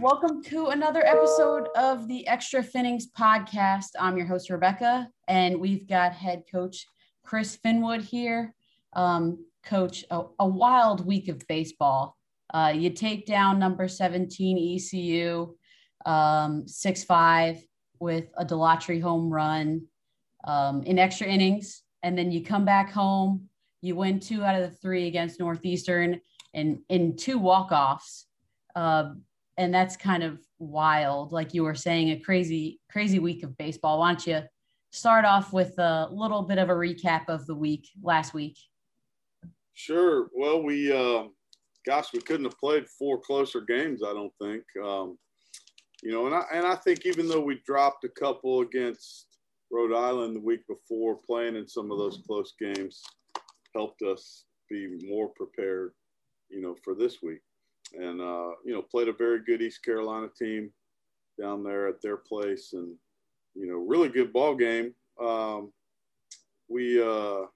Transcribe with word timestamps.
welcome 0.00 0.42
to 0.42 0.66
another 0.66 1.04
episode 1.06 1.68
of 1.76 2.06
the 2.06 2.26
Extra 2.28 2.62
Finnings 2.62 3.08
podcast. 3.10 3.88
I'm 3.98 4.16
your 4.16 4.26
host, 4.26 4.50
Rebecca, 4.50 5.08
and 5.26 5.58
we've 5.58 5.88
got 5.88 6.12
head 6.12 6.44
coach 6.52 6.86
Chris 7.24 7.56
Finwood 7.56 8.02
here. 8.02 8.54
Um, 8.96 9.44
coach, 9.64 10.04
a, 10.10 10.22
a, 10.38 10.46
wild 10.46 11.06
week 11.06 11.28
of 11.28 11.46
baseball. 11.48 12.16
Uh, 12.52 12.72
you 12.74 12.90
take 12.90 13.26
down 13.26 13.58
number 13.58 13.88
17 13.88 14.76
ECU, 14.76 15.54
um, 16.06 16.66
6 16.66 17.04
5 17.04 17.62
with 18.00 18.26
a 18.38 18.44
Delatry 18.44 19.02
home 19.02 19.30
run 19.30 19.82
um, 20.44 20.82
in 20.82 20.98
extra 20.98 21.26
innings, 21.26 21.82
and 22.02 22.16
then 22.16 22.32
you 22.32 22.42
come 22.42 22.64
back 22.64 22.90
home. 22.90 23.48
You 23.82 23.96
win 23.96 24.18
two 24.18 24.42
out 24.42 24.60
of 24.60 24.62
the 24.62 24.76
three 24.76 25.06
against 25.06 25.40
Northeastern 25.40 26.20
and 26.54 26.78
in 26.88 27.16
two 27.16 27.38
walk 27.38 27.72
offs. 27.72 28.26
Uh, 28.74 29.10
and 29.58 29.74
that's 29.74 29.96
kind 29.96 30.22
of 30.22 30.38
wild 30.58 31.32
like 31.32 31.54
you 31.54 31.62
were 31.62 31.74
saying 31.74 32.10
a 32.10 32.20
crazy 32.20 32.80
crazy 32.90 33.18
week 33.18 33.42
of 33.42 33.56
baseball 33.58 33.98
why 33.98 34.10
don't 34.10 34.26
you 34.26 34.40
start 34.90 35.24
off 35.24 35.52
with 35.52 35.78
a 35.78 36.08
little 36.10 36.42
bit 36.42 36.58
of 36.58 36.70
a 36.70 36.74
recap 36.74 37.28
of 37.28 37.44
the 37.46 37.54
week 37.54 37.88
last 38.02 38.32
week 38.32 38.56
sure. 39.76 40.28
Well 40.34 40.62
we 40.62 40.92
uh, 40.92 41.28
gosh 41.86 42.12
we 42.12 42.20
couldn't 42.20 42.46
have 42.46 42.58
played 42.58 42.88
four 42.98 43.20
closer 43.20 43.60
games 43.60 44.02
i 44.04 44.12
don't 44.12 44.32
think. 44.42 44.64
Um, 44.84 45.16
you 46.02 46.10
know 46.10 46.26
and 46.26 46.34
I, 46.34 46.42
and 46.52 46.66
I 46.66 46.74
think 46.74 47.06
even 47.06 47.28
though 47.28 47.40
we 47.40 47.62
dropped 47.64 48.04
a 48.04 48.08
couple 48.08 48.62
against 48.62 49.26
rhode 49.70 49.94
island 49.94 50.34
the 50.34 50.40
week 50.40 50.66
before 50.68 51.18
playing 51.26 51.56
in 51.56 51.68
some 51.68 51.92
of 51.92 51.98
those 51.98 52.22
close 52.26 52.54
games 52.60 53.02
helped 53.74 54.02
us 54.02 54.44
be 54.68 54.98
more 55.08 55.28
prepared 55.36 55.92
you 56.48 56.60
know 56.60 56.74
for 56.84 56.94
this 56.94 57.22
week. 57.22 57.40
And 57.94 58.20
uh, 58.20 58.50
you 58.64 58.72
know 58.72 58.82
played 58.82 59.08
a 59.08 59.12
very 59.12 59.40
good 59.44 59.62
East 59.62 59.84
Carolina 59.84 60.28
team 60.36 60.70
down 61.40 61.62
there 61.62 61.86
at 61.88 62.02
their 62.02 62.16
place, 62.16 62.70
and 62.72 62.94
you 63.54 63.66
know 63.66 63.76
really 63.76 64.08
good 64.08 64.32
ball 64.32 64.54
game. 64.54 64.94
Um, 65.20 65.72
we 66.68 67.00
uh, 67.00 67.46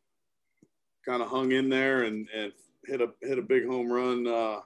kind 1.06 1.22
of 1.22 1.28
hung 1.28 1.52
in 1.52 1.68
there 1.68 2.02
and, 2.02 2.28
and 2.34 2.52
hit 2.86 3.00
a 3.00 3.08
hit 3.22 3.38
a 3.38 3.42
big 3.42 3.66
home 3.66 3.90
run. 3.90 4.26
Uh, 4.26 4.60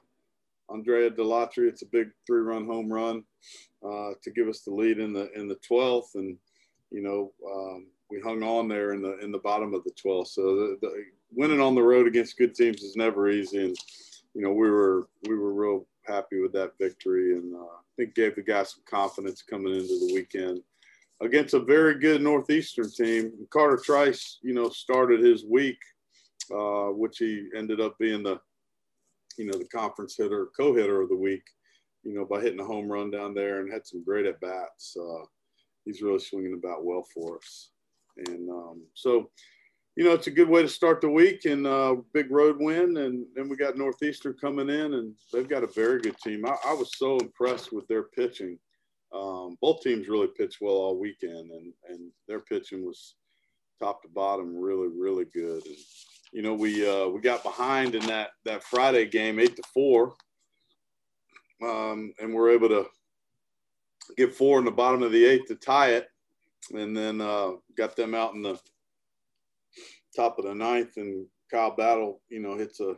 Andrea 0.70 1.10
Delatry, 1.10 1.68
it's 1.68 1.82
a 1.82 1.86
big 1.86 2.08
three 2.26 2.40
run 2.40 2.66
home 2.66 2.90
run 2.90 3.22
uh, 3.86 4.12
to 4.22 4.30
give 4.30 4.48
us 4.48 4.60
the 4.60 4.72
lead 4.72 4.98
in 4.98 5.12
the 5.12 5.30
in 5.32 5.48
the 5.48 5.58
12th, 5.70 6.14
and 6.14 6.36
you 6.90 7.02
know 7.02 7.32
um, 7.50 7.86
we 8.10 8.20
hung 8.20 8.42
on 8.42 8.68
there 8.68 8.92
in 8.92 9.02
the 9.02 9.18
in 9.18 9.30
the 9.30 9.38
bottom 9.38 9.74
of 9.74 9.84
the 9.84 9.92
12th. 9.92 10.28
So 10.28 10.42
the, 10.42 10.78
the, 10.80 11.04
winning 11.36 11.60
on 11.60 11.74
the 11.74 11.82
road 11.82 12.06
against 12.06 12.38
good 12.38 12.54
teams 12.54 12.82
is 12.82 12.96
never 12.96 13.28
easy, 13.28 13.64
and 13.64 13.76
you 14.34 14.42
know, 14.42 14.52
we 14.52 14.68
were 14.68 15.08
we 15.28 15.36
were 15.36 15.52
real 15.52 15.86
happy 16.06 16.40
with 16.40 16.52
that 16.52 16.72
victory, 16.78 17.36
and 17.36 17.54
uh, 17.54 17.58
I 17.58 17.82
think 17.96 18.14
gave 18.14 18.34
the 18.34 18.42
guys 18.42 18.70
some 18.70 18.82
confidence 18.84 19.42
coming 19.42 19.74
into 19.74 20.06
the 20.06 20.12
weekend 20.12 20.60
against 21.20 21.54
a 21.54 21.60
very 21.60 21.98
good 21.98 22.20
Northeastern 22.20 22.90
team. 22.90 23.32
Carter 23.50 23.80
Trice, 23.82 24.38
you 24.42 24.52
know, 24.52 24.68
started 24.68 25.20
his 25.20 25.44
week, 25.44 25.78
uh, 26.50 26.88
which 26.92 27.18
he 27.18 27.48
ended 27.56 27.80
up 27.80 27.96
being 27.98 28.22
the, 28.22 28.38
you 29.36 29.46
know, 29.46 29.58
the 29.58 29.68
conference 29.68 30.16
hitter, 30.16 30.48
co-hitter 30.56 31.02
of 31.02 31.08
the 31.08 31.16
week, 31.16 31.42
you 32.02 32.14
know, 32.14 32.24
by 32.24 32.40
hitting 32.40 32.60
a 32.60 32.64
home 32.64 32.90
run 32.90 33.10
down 33.10 33.34
there 33.34 33.60
and 33.60 33.72
had 33.72 33.86
some 33.86 34.04
great 34.04 34.26
at 34.26 34.40
bats. 34.40 34.96
Uh, 35.00 35.24
he's 35.84 36.02
really 36.02 36.18
swinging 36.18 36.54
about 36.54 36.84
well 36.84 37.04
for 37.14 37.36
us, 37.36 37.70
and 38.16 38.50
um, 38.50 38.82
so 38.94 39.30
you 39.96 40.04
know, 40.04 40.12
it's 40.12 40.26
a 40.26 40.32
good 40.32 40.48
way 40.48 40.60
to 40.60 40.68
start 40.68 41.00
the 41.00 41.08
week 41.08 41.44
and 41.44 41.66
uh, 41.66 41.96
big 42.12 42.30
road 42.30 42.56
win. 42.58 42.96
And 42.96 43.26
then 43.34 43.48
we 43.48 43.56
got 43.56 43.78
Northeastern 43.78 44.34
coming 44.40 44.68
in, 44.68 44.94
and 44.94 45.14
they've 45.32 45.48
got 45.48 45.62
a 45.62 45.68
very 45.68 46.00
good 46.00 46.18
team. 46.18 46.44
I, 46.44 46.56
I 46.66 46.74
was 46.74 46.96
so 46.96 47.18
impressed 47.18 47.72
with 47.72 47.86
their 47.86 48.04
pitching. 48.04 48.58
Um, 49.14 49.56
both 49.60 49.82
teams 49.82 50.08
really 50.08 50.26
pitched 50.36 50.60
well 50.60 50.74
all 50.74 50.98
weekend, 50.98 51.50
and 51.50 51.72
and 51.88 52.10
their 52.26 52.40
pitching 52.40 52.84
was 52.84 53.14
top 53.80 54.02
to 54.02 54.08
bottom 54.08 54.56
really 54.56 54.88
really 54.88 55.26
good. 55.32 55.64
And 55.64 55.76
you 56.34 56.42
know, 56.42 56.52
we 56.52 56.86
uh, 56.86 57.06
we 57.06 57.20
got 57.20 57.44
behind 57.44 57.94
in 57.94 58.04
that 58.06 58.30
that 58.44 58.64
Friday 58.64 59.06
game, 59.06 59.38
eight 59.38 59.54
to 59.54 59.62
four, 59.72 60.14
um, 61.62 62.12
and 62.18 62.34
we're 62.34 62.50
able 62.50 62.68
to 62.68 62.86
get 64.16 64.34
four 64.34 64.58
in 64.58 64.64
the 64.64 64.70
bottom 64.72 65.04
of 65.04 65.12
the 65.12 65.24
eighth 65.24 65.46
to 65.46 65.54
tie 65.54 65.90
it, 65.90 66.08
and 66.72 66.94
then 66.94 67.20
uh, 67.20 67.52
got 67.76 67.94
them 67.94 68.16
out 68.16 68.34
in 68.34 68.42
the 68.42 68.58
top 70.16 70.40
of 70.40 70.44
the 70.44 70.54
ninth, 70.54 70.96
and 70.96 71.24
Kyle 71.52 71.74
Battle, 71.76 72.20
you 72.28 72.40
know, 72.40 72.58
hits 72.58 72.80
a 72.80 72.96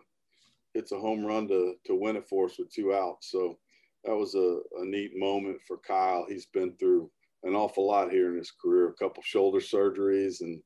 hits 0.72 0.92
a 0.92 0.98
home 0.98 1.22
run 1.22 1.46
to 1.48 1.74
to 1.84 1.94
win 1.94 2.16
it 2.16 2.26
for 2.26 2.46
us 2.46 2.58
with 2.58 2.72
two 2.72 2.94
outs. 2.94 3.30
So 3.30 3.58
that 4.04 4.16
was 4.16 4.34
a, 4.34 4.60
a 4.80 4.84
neat 4.86 5.12
moment 5.14 5.58
for 5.68 5.76
Kyle. 5.86 6.24
He's 6.26 6.46
been 6.46 6.74
through 6.78 7.10
an 7.42 7.54
awful 7.54 7.86
lot 7.86 8.10
here 8.10 8.30
in 8.30 8.38
his 8.38 8.50
career, 8.50 8.88
a 8.88 8.94
couple 8.94 9.22
shoulder 9.22 9.60
surgeries, 9.60 10.40
and 10.40 10.58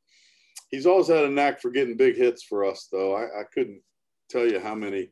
he's 0.70 0.86
always 0.86 1.08
had 1.08 1.25
a 1.25 1.28
knack 1.28 1.60
for 1.60 1.70
getting 1.70 1.97
big 1.97 2.16
hits 2.16 2.42
for 2.42 2.64
us. 2.64 2.88
Though 2.91 3.14
I, 3.14 3.25
I 3.25 3.44
couldn't 3.53 3.82
tell 4.28 4.47
you 4.47 4.60
how 4.60 4.75
many 4.75 5.10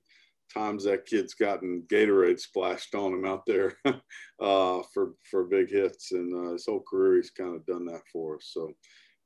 times 0.53 0.85
that 0.85 1.07
kid's 1.07 1.35
gotten 1.35 1.85
Gatorade 1.93 2.41
splashed 2.41 2.95
on 2.95 3.13
him 3.13 3.25
out 3.25 3.45
there 3.47 3.77
uh, 3.85 4.83
for 4.95 5.15
for 5.31 5.45
big 5.45 5.71
hits, 5.71 6.13
and 6.13 6.35
uh, 6.35 6.53
his 6.53 6.67
whole 6.67 6.83
career 6.89 7.17
he's 7.17 7.31
kind 7.31 7.55
of 7.55 7.67
done 7.67 7.85
that 7.87 8.03
for 8.13 8.37
us. 8.37 8.51
So 8.53 8.73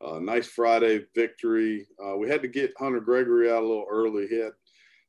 uh, 0.04 0.18
nice 0.18 0.48
Friday 0.48 1.04
victory. 1.14 1.86
Uh, 2.04 2.16
we 2.16 2.28
had 2.28 2.42
to 2.42 2.48
get 2.48 2.74
Hunter 2.78 3.00
Gregory 3.00 3.50
out 3.50 3.62
a 3.62 3.66
little 3.66 3.86
early. 3.90 4.26
He 4.26 4.40
had 4.40 4.52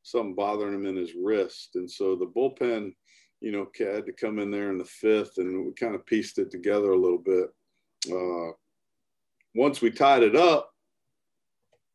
something 0.04 0.36
bothering 0.36 0.74
him 0.76 0.86
in 0.86 0.96
his 0.96 1.14
wrist. 1.16 1.72
And 1.76 1.90
so 1.90 2.16
the 2.16 2.28
bullpen, 2.28 2.94
you 3.42 3.52
know, 3.52 3.68
had 3.78 4.06
to 4.06 4.14
come 4.14 4.38
in 4.38 4.52
there 4.52 4.70
in 4.70 4.78
the 4.78 4.86
fifth 4.86 5.38
and 5.38 5.66
we 5.66 5.74
kind 5.74 5.96
of 5.96 6.06
pieced 6.06 6.38
it 6.38 6.52
together 6.52 6.92
a 6.92 7.00
little 7.00 7.18
bit. 7.18 7.50
Uh, 8.12 8.52
once 9.56 9.82
we 9.82 9.90
tied 9.90 10.24
it 10.24 10.36
up, 10.36 10.73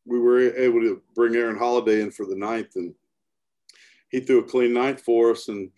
we 0.09 0.19
were 0.19 0.55
able 0.55 0.81
to 0.81 1.01
bring 1.15 1.35
Aaron 1.35 1.57
Holiday 1.57 2.01
in 2.01 2.11
for 2.11 2.25
the 2.25 2.35
ninth 2.35 2.75
and 2.75 2.93
he 4.09 4.19
threw 4.19 4.39
a 4.39 4.43
clean 4.43 4.73
ninth 4.73 5.01
for 5.01 5.31
us. 5.31 5.49
And, 5.49 5.69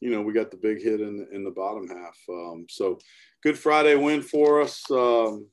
you 0.00 0.10
know, 0.10 0.20
we 0.20 0.32
got 0.32 0.50
the 0.50 0.58
big 0.58 0.82
hit 0.82 1.00
in, 1.00 1.26
in 1.32 1.42
the 1.42 1.50
bottom 1.50 1.88
half. 1.88 2.16
Um, 2.28 2.66
so 2.68 2.98
good 3.42 3.58
Friday 3.58 3.94
win 3.96 4.22
for 4.22 4.60
us. 4.60 4.82
Um, 4.90 5.46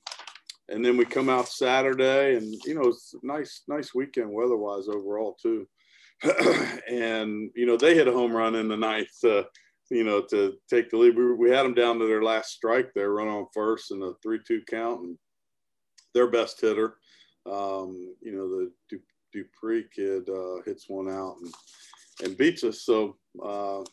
and 0.69 0.83
then 0.83 0.97
we 0.97 1.05
come 1.05 1.29
out 1.29 1.47
Saturday, 1.47 2.35
and 2.35 2.55
you 2.65 2.73
know 2.73 2.87
it's 2.87 3.13
nice, 3.21 3.61
nice 3.67 3.93
weekend 3.93 4.31
weather-wise 4.31 4.87
overall 4.87 5.37
too. 5.39 5.67
and 6.89 7.51
you 7.55 7.65
know 7.65 7.77
they 7.77 7.93
hit 7.93 8.07
a 8.07 8.11
home 8.11 8.35
run 8.35 8.55
in 8.55 8.67
the 8.67 8.77
ninth, 8.77 9.23
uh, 9.23 9.43
you 9.91 10.03
know, 10.03 10.21
to 10.21 10.53
take 10.69 10.89
the 10.89 10.97
lead. 10.97 11.15
We, 11.15 11.33
we 11.33 11.49
had 11.51 11.63
them 11.63 11.75
down 11.75 11.99
to 11.99 12.07
their 12.07 12.23
last 12.23 12.49
strike 12.51 12.93
there, 12.93 13.11
run 13.11 13.27
on 13.27 13.45
first 13.53 13.91
in 13.91 14.01
a 14.01 14.13
three-two 14.23 14.61
count, 14.67 15.01
and 15.01 15.17
their 16.13 16.27
best 16.27 16.59
hitter, 16.59 16.95
um, 17.45 18.15
you 18.21 18.31
know, 18.31 18.49
the 18.49 18.71
du- 18.89 18.99
Dupree 19.33 19.85
kid 19.93 20.29
uh, 20.29 20.61
hits 20.65 20.85
one 20.87 21.09
out 21.09 21.37
and 21.41 21.53
and 22.23 22.37
beats 22.37 22.63
us. 22.63 22.83
So 22.83 23.17
uh, 23.43 23.83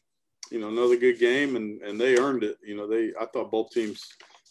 you 0.50 0.60
know 0.60 0.68
another 0.68 0.96
good 0.96 1.18
game, 1.18 1.56
and 1.56 1.80
and 1.82 2.00
they 2.00 2.18
earned 2.18 2.44
it. 2.44 2.58
You 2.64 2.76
know 2.76 2.86
they 2.86 3.12
I 3.20 3.26
thought 3.26 3.50
both 3.50 3.70
teams 3.70 4.06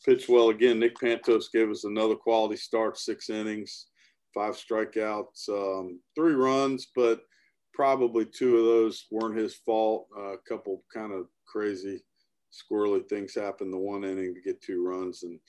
pitched 0.05 0.29
well 0.29 0.49
again. 0.49 0.79
Nick 0.79 0.97
Pantos 0.97 1.45
gave 1.51 1.69
us 1.69 1.83
another 1.83 2.15
quality 2.15 2.57
start, 2.57 2.97
six 2.97 3.29
innings, 3.29 3.87
five 4.33 4.55
strikeouts, 4.55 5.49
um, 5.49 5.99
three 6.15 6.33
runs, 6.33 6.87
but 6.95 7.21
probably 7.73 8.25
two 8.25 8.57
of 8.57 8.65
those 8.65 9.05
weren't 9.11 9.37
his 9.37 9.55
fault. 9.55 10.07
Uh, 10.17 10.33
a 10.33 10.37
couple 10.49 10.83
kind 10.93 11.13
of 11.13 11.27
crazy, 11.47 12.01
squirrely 12.51 13.07
things 13.07 13.33
happened 13.35 13.73
the 13.73 13.77
one 13.77 14.03
inning 14.03 14.33
to 14.33 14.41
get 14.41 14.61
two 14.61 14.85
runs, 14.85 15.23
and 15.23 15.39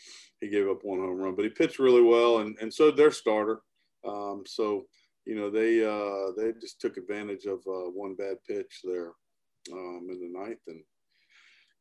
he 0.41 0.49
gave 0.49 0.69
up 0.69 0.81
one 0.83 1.01
home 1.01 1.19
run. 1.19 1.35
But 1.35 1.45
he 1.45 1.51
pitched 1.51 1.79
really 1.79 2.03
well, 2.03 2.39
and 2.39 2.57
and 2.61 2.73
so 2.73 2.91
their 2.91 3.11
starter. 3.11 3.61
Um, 4.07 4.43
so 4.47 4.85
you 5.25 5.37
know 5.37 5.51
they 5.51 5.85
uh, 5.85 6.33
they 6.37 6.53
just 6.61 6.81
took 6.81 6.97
advantage 6.97 7.47
of 7.47 7.59
uh, 7.67 7.91
one 7.91 8.15
bad 8.15 8.37
pitch 8.49 8.81
there 8.85 9.13
um, 9.73 10.09
in 10.11 10.21
the 10.21 10.39
ninth 10.39 10.61
and 10.67 10.83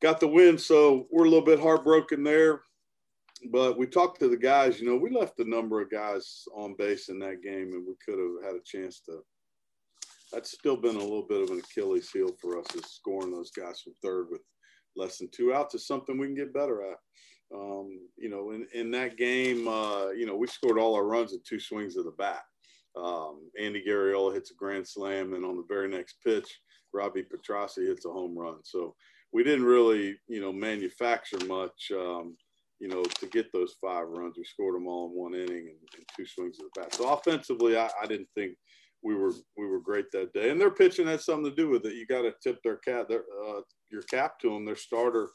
got 0.02 0.20
the 0.20 0.28
win. 0.28 0.58
So 0.58 1.08
we're 1.12 1.26
a 1.26 1.30
little 1.30 1.46
bit 1.46 1.60
heartbroken 1.60 2.24
there. 2.24 2.62
But 3.52 3.78
we 3.78 3.88
talked 3.88 4.20
to 4.20 4.28
the 4.28 4.38
guys, 4.38 4.80
you 4.80 4.88
know, 4.88 4.98
we 4.98 5.10
left 5.10 5.40
a 5.40 5.50
number 5.50 5.82
of 5.82 5.90
guys 5.90 6.44
on 6.56 6.76
base 6.78 7.10
in 7.10 7.18
that 7.20 7.42
game 7.42 7.74
and 7.74 7.86
we 7.88 7.96
could 8.06 8.20
have 8.20 8.46
had 8.46 8.60
a 8.60 8.64
chance 8.64 9.00
to. 9.08 9.24
That's 10.32 10.52
still 10.52 10.78
been 10.78 10.96
a 10.96 11.00
little 11.00 11.26
bit 11.28 11.42
of 11.42 11.50
an 11.50 11.60
Achilles 11.60 12.10
heel 12.12 12.30
for 12.40 12.60
us 12.60 12.68
is 12.76 12.86
scoring 12.86 13.32
those 13.32 13.52
guys 13.52 13.82
from 13.82 13.94
third 14.02 14.28
with 14.30 14.42
less 14.96 15.18
than 15.18 15.30
two 15.32 15.54
outs 15.54 15.76
is 15.76 15.88
something 15.88 16.18
we 16.18 16.28
can 16.28 16.36
get 16.36 16.54
better 16.54 16.84
at. 16.84 16.98
Um, 17.54 18.00
you 18.18 18.30
know, 18.30 18.52
in, 18.52 18.66
in 18.74 18.92
that 18.92 19.18
game, 19.18 19.68
uh, 19.68 20.10
you 20.12 20.26
know, 20.26 20.36
we 20.36 20.48
scored 20.48 20.80
all 20.80 20.96
our 20.96 21.06
runs 21.06 21.34
in 21.34 21.40
two 21.46 21.60
swings 21.60 21.98
of 21.98 22.06
the 22.06 22.12
bat. 22.12 22.44
Um, 22.96 23.50
Andy 23.60 23.84
Garriola 23.88 24.34
hits 24.34 24.52
a 24.52 24.56
grand 24.56 24.88
slam, 24.88 25.34
and 25.34 25.46
on 25.46 25.58
the 25.58 25.66
very 25.68 25.90
next 25.90 26.18
pitch, 26.26 26.60
Robbie 26.94 27.24
Petracci 27.24 27.88
hits 27.88 28.06
a 28.06 28.10
home 28.10 28.38
run. 28.38 28.58
So 28.64 28.96
we 29.32 29.44
didn't 29.44 29.66
really, 29.66 30.18
you 30.28 30.42
know, 30.42 30.52
manufacture 30.52 31.40
much, 31.46 31.92
um, 31.94 32.36
you 32.80 32.88
know, 32.88 33.04
to 33.04 33.28
get 33.28 33.52
those 33.54 33.76
five 33.82 34.08
runs. 34.08 34.36
We 34.38 34.44
scored 34.44 34.76
them 34.76 34.88
all 34.88 35.08
in 35.08 35.12
one 35.12 35.34
inning 35.34 35.70
and, 35.70 35.78
and 35.96 36.06
two 36.16 36.26
swings 36.26 36.58
of 36.60 36.66
the 36.66 36.82
bat. 36.82 36.94
So 36.94 37.14
offensively, 37.14 37.78
I, 37.78 37.90
I, 38.02 38.08
didn't 38.08 38.30
think 38.36 38.56
we 39.04 39.16
were 39.16 39.34
we 39.58 39.68
were 39.68 39.80
great 39.80 40.12
that 40.12 40.34
day. 40.34 40.50
And 40.50 40.60
their 40.60 40.72
pitching 40.72 41.08
had 41.08 41.22
something 41.22 41.50
to 41.50 41.56
do 41.56 41.70
with 41.70 41.86
it. 41.86 41.96
You 41.96 42.06
got 42.06 42.24
to 42.24 42.34
tip 42.44 42.60
their 42.64 42.78
cap, 42.78 43.08
their, 43.08 43.24
uh, 43.48 43.62
your 43.92 44.04
cap 44.04 44.40
to 44.40 44.50
them. 44.50 44.66
Their 44.66 44.76
starter. 44.76 45.30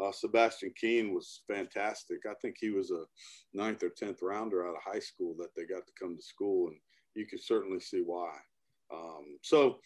Uh, 0.00 0.10
Sebastian 0.10 0.72
Keane 0.74 1.12
was 1.12 1.42
fantastic. 1.46 2.18
I 2.28 2.32
think 2.40 2.56
he 2.58 2.70
was 2.70 2.90
a 2.90 3.04
ninth 3.52 3.82
or 3.82 3.90
tenth 3.90 4.20
rounder 4.22 4.66
out 4.66 4.74
of 4.74 4.82
high 4.82 5.00
school 5.00 5.34
that 5.38 5.50
they 5.54 5.64
got 5.64 5.86
to 5.86 5.92
come 6.00 6.16
to 6.16 6.22
school, 6.22 6.68
and 6.68 6.76
you 7.14 7.26
can 7.26 7.38
certainly 7.38 7.80
see 7.80 8.02
why. 8.04 8.30
Um, 8.92 9.38
so 9.42 9.78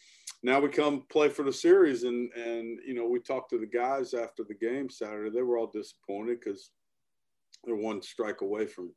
now 0.42 0.60
we 0.60 0.68
come 0.68 1.04
play 1.10 1.28
for 1.28 1.42
the 1.42 1.52
series, 1.52 2.04
and 2.04 2.32
and 2.34 2.78
you 2.86 2.94
know 2.94 3.06
we 3.06 3.20
talked 3.20 3.50
to 3.50 3.58
the 3.58 3.66
guys 3.66 4.14
after 4.14 4.44
the 4.44 4.54
game 4.54 4.90
Saturday. 4.90 5.30
They 5.30 5.42
were 5.42 5.58
all 5.58 5.70
disappointed 5.72 6.38
because 6.40 6.70
they're 7.64 7.76
one 7.76 8.02
strike 8.02 8.42
away 8.42 8.66
from 8.66 8.92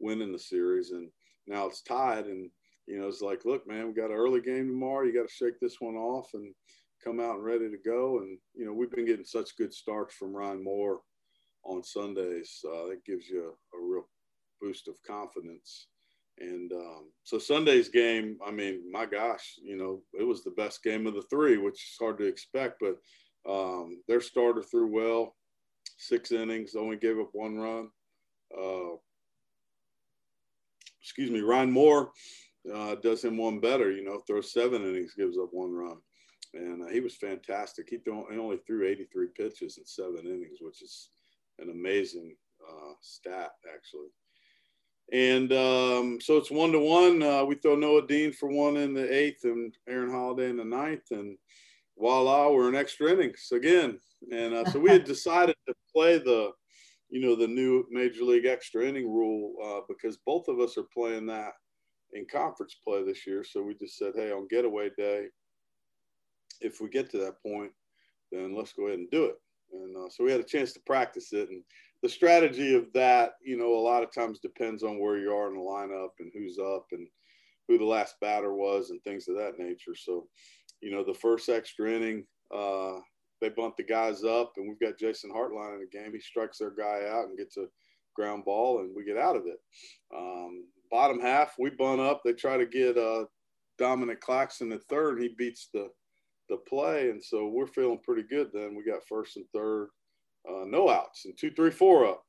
winning 0.00 0.32
the 0.32 0.38
series, 0.38 0.92
and 0.92 1.10
now 1.46 1.66
it's 1.66 1.82
tied. 1.82 2.26
And 2.26 2.50
you 2.86 2.98
know 2.98 3.08
it's 3.08 3.20
like, 3.20 3.44
look, 3.44 3.66
man, 3.66 3.88
we 3.88 3.94
got 3.94 4.10
an 4.10 4.16
early 4.16 4.40
game 4.40 4.68
tomorrow. 4.68 5.04
You 5.04 5.14
got 5.14 5.28
to 5.28 5.34
shake 5.34 5.60
this 5.60 5.76
one 5.80 5.96
off 5.96 6.30
and 6.34 6.54
come 7.04 7.20
out 7.20 7.36
and 7.36 7.44
ready 7.44 7.70
to 7.70 7.78
go. 7.84 8.18
And 8.18 8.38
you 8.54 8.64
know 8.64 8.72
we've 8.72 8.90
been 8.90 9.06
getting 9.06 9.24
such 9.24 9.56
good 9.56 9.72
starts 9.72 10.14
from 10.14 10.34
Ryan 10.34 10.64
Moore 10.64 11.00
on 11.64 11.82
Sundays. 11.84 12.64
Uh, 12.66 12.88
that 12.88 13.04
gives 13.04 13.28
you 13.28 13.42
a, 13.42 13.76
a 13.76 13.80
real 13.80 14.08
boost 14.60 14.88
of 14.88 15.02
confidence 15.06 15.88
and 16.38 16.72
um, 16.72 17.10
so 17.22 17.38
Sunday's 17.38 17.88
game, 17.88 18.38
I 18.44 18.50
mean, 18.50 18.90
my 18.90 19.06
gosh, 19.06 19.58
you 19.62 19.76
know, 19.76 20.02
it 20.18 20.24
was 20.24 20.42
the 20.42 20.50
best 20.50 20.82
game 20.82 21.06
of 21.06 21.14
the 21.14 21.22
three, 21.22 21.58
which 21.58 21.74
is 21.74 21.96
hard 21.98 22.18
to 22.18 22.24
expect. 22.24 22.80
But 22.80 22.96
um, 23.50 24.02
their 24.08 24.20
starter 24.20 24.62
threw 24.62 24.88
well, 24.88 25.36
six 25.96 26.32
innings, 26.32 26.74
only 26.74 26.96
gave 26.96 27.18
up 27.18 27.30
one 27.32 27.56
run. 27.56 27.88
Uh, 28.56 28.96
excuse 31.00 31.30
me, 31.30 31.40
Ryan 31.40 31.70
Moore 31.70 32.10
uh, 32.72 32.96
does 32.96 33.22
him 33.22 33.36
one 33.36 33.60
better. 33.60 33.92
You 33.92 34.04
know, 34.04 34.20
throws 34.26 34.52
seven 34.52 34.82
innings, 34.82 35.14
gives 35.14 35.38
up 35.38 35.50
one 35.52 35.72
run, 35.72 35.98
and 36.54 36.82
uh, 36.82 36.88
he 36.88 37.00
was 37.00 37.16
fantastic. 37.16 37.88
He, 37.90 37.98
threw, 37.98 38.26
he 38.30 38.38
only 38.38 38.58
threw 38.66 38.86
83 38.86 39.28
pitches 39.36 39.78
in 39.78 39.86
seven 39.86 40.26
innings, 40.26 40.58
which 40.60 40.82
is 40.82 41.08
an 41.58 41.70
amazing 41.70 42.36
uh, 42.66 42.92
stat, 43.00 43.52
actually. 43.72 44.08
And 45.12 45.52
um, 45.52 46.18
so 46.20 46.38
it's 46.38 46.50
one 46.50 46.72
to 46.72 46.78
one. 46.78 47.22
Uh, 47.22 47.44
we 47.44 47.56
throw 47.56 47.76
Noah 47.76 48.06
Dean 48.06 48.32
for 48.32 48.48
one 48.48 48.76
in 48.76 48.94
the 48.94 49.12
eighth 49.12 49.44
and 49.44 49.74
Aaron 49.88 50.10
Holiday 50.10 50.48
in 50.48 50.56
the 50.56 50.64
ninth. 50.64 51.10
And 51.10 51.36
voila, 51.98 52.50
we're 52.50 52.68
in 52.68 52.74
extra 52.74 53.10
innings 53.10 53.48
again. 53.52 53.98
And 54.32 54.54
uh, 54.54 54.64
so 54.70 54.78
we 54.78 54.90
had 54.90 55.04
decided 55.04 55.56
to 55.68 55.74
play 55.92 56.18
the, 56.18 56.52
you 57.10 57.20
know, 57.20 57.36
the 57.36 57.46
new 57.46 57.84
Major 57.90 58.24
League 58.24 58.46
extra 58.46 58.86
inning 58.86 59.12
rule 59.12 59.54
uh, 59.62 59.80
because 59.88 60.16
both 60.24 60.48
of 60.48 60.58
us 60.58 60.78
are 60.78 60.86
playing 60.94 61.26
that 61.26 61.52
in 62.14 62.26
conference 62.26 62.76
play 62.82 63.04
this 63.04 63.26
year. 63.26 63.44
So 63.44 63.62
we 63.62 63.74
just 63.74 63.98
said, 63.98 64.12
hey, 64.16 64.32
on 64.32 64.48
getaway 64.48 64.90
day, 64.96 65.26
if 66.64 66.80
we 66.80 66.88
get 66.88 67.10
to 67.10 67.18
that 67.18 67.42
point, 67.42 67.70
then 68.32 68.56
let's 68.56 68.72
go 68.72 68.86
ahead 68.86 68.98
and 68.98 69.10
do 69.10 69.24
it. 69.24 69.36
And 69.72 69.96
uh, 69.96 70.08
so 70.08 70.24
we 70.24 70.30
had 70.30 70.40
a 70.40 70.44
chance 70.44 70.72
to 70.72 70.80
practice 70.80 71.32
it. 71.32 71.50
And 71.50 71.62
the 72.02 72.08
strategy 72.08 72.74
of 72.74 72.92
that, 72.94 73.34
you 73.44 73.56
know, 73.56 73.74
a 73.74 73.86
lot 73.86 74.02
of 74.02 74.12
times 74.12 74.38
depends 74.38 74.82
on 74.82 74.98
where 74.98 75.18
you 75.18 75.32
are 75.32 75.48
in 75.48 75.54
the 75.54 75.60
lineup 75.60 76.10
and 76.20 76.30
who's 76.34 76.58
up 76.58 76.86
and 76.92 77.06
who 77.68 77.78
the 77.78 77.84
last 77.84 78.16
batter 78.20 78.54
was 78.54 78.90
and 78.90 79.02
things 79.02 79.28
of 79.28 79.36
that 79.36 79.58
nature. 79.58 79.94
So, 79.94 80.26
you 80.80 80.90
know, 80.90 81.04
the 81.04 81.14
first 81.14 81.48
extra 81.48 81.90
inning, 81.90 82.26
uh, 82.54 82.98
they 83.40 83.48
bunt 83.50 83.76
the 83.76 83.82
guys 83.82 84.24
up, 84.24 84.52
and 84.56 84.68
we've 84.68 84.80
got 84.80 84.98
Jason 84.98 85.30
Hartline 85.30 85.74
in 85.74 85.80
the 85.80 85.98
game. 85.98 86.12
He 86.12 86.20
strikes 86.20 86.58
their 86.58 86.70
guy 86.70 87.02
out 87.10 87.28
and 87.28 87.36
gets 87.36 87.56
a 87.56 87.66
ground 88.14 88.44
ball, 88.44 88.80
and 88.80 88.94
we 88.94 89.04
get 89.04 89.18
out 89.18 89.36
of 89.36 89.42
it. 89.46 89.60
Um, 90.16 90.66
bottom 90.90 91.20
half, 91.20 91.54
we 91.58 91.70
bunt 91.70 92.00
up. 92.00 92.22
They 92.24 92.32
try 92.32 92.56
to 92.56 92.66
get 92.66 92.96
uh, 92.96 93.24
Dominic 93.78 94.20
Claxton 94.20 94.72
at 94.72 94.84
third. 94.84 95.20
He 95.20 95.34
beats 95.36 95.68
the 95.72 95.90
the 96.48 96.56
play, 96.68 97.10
and 97.10 97.22
so 97.22 97.48
we're 97.48 97.66
feeling 97.66 98.00
pretty 98.02 98.22
good. 98.22 98.50
Then 98.52 98.74
we 98.74 98.84
got 98.84 99.06
first 99.08 99.36
and 99.36 99.46
third 99.54 99.88
uh, 100.48 100.64
no 100.66 100.90
outs 100.90 101.24
and 101.24 101.36
two, 101.38 101.50
three, 101.50 101.70
four 101.70 102.06
up. 102.06 102.22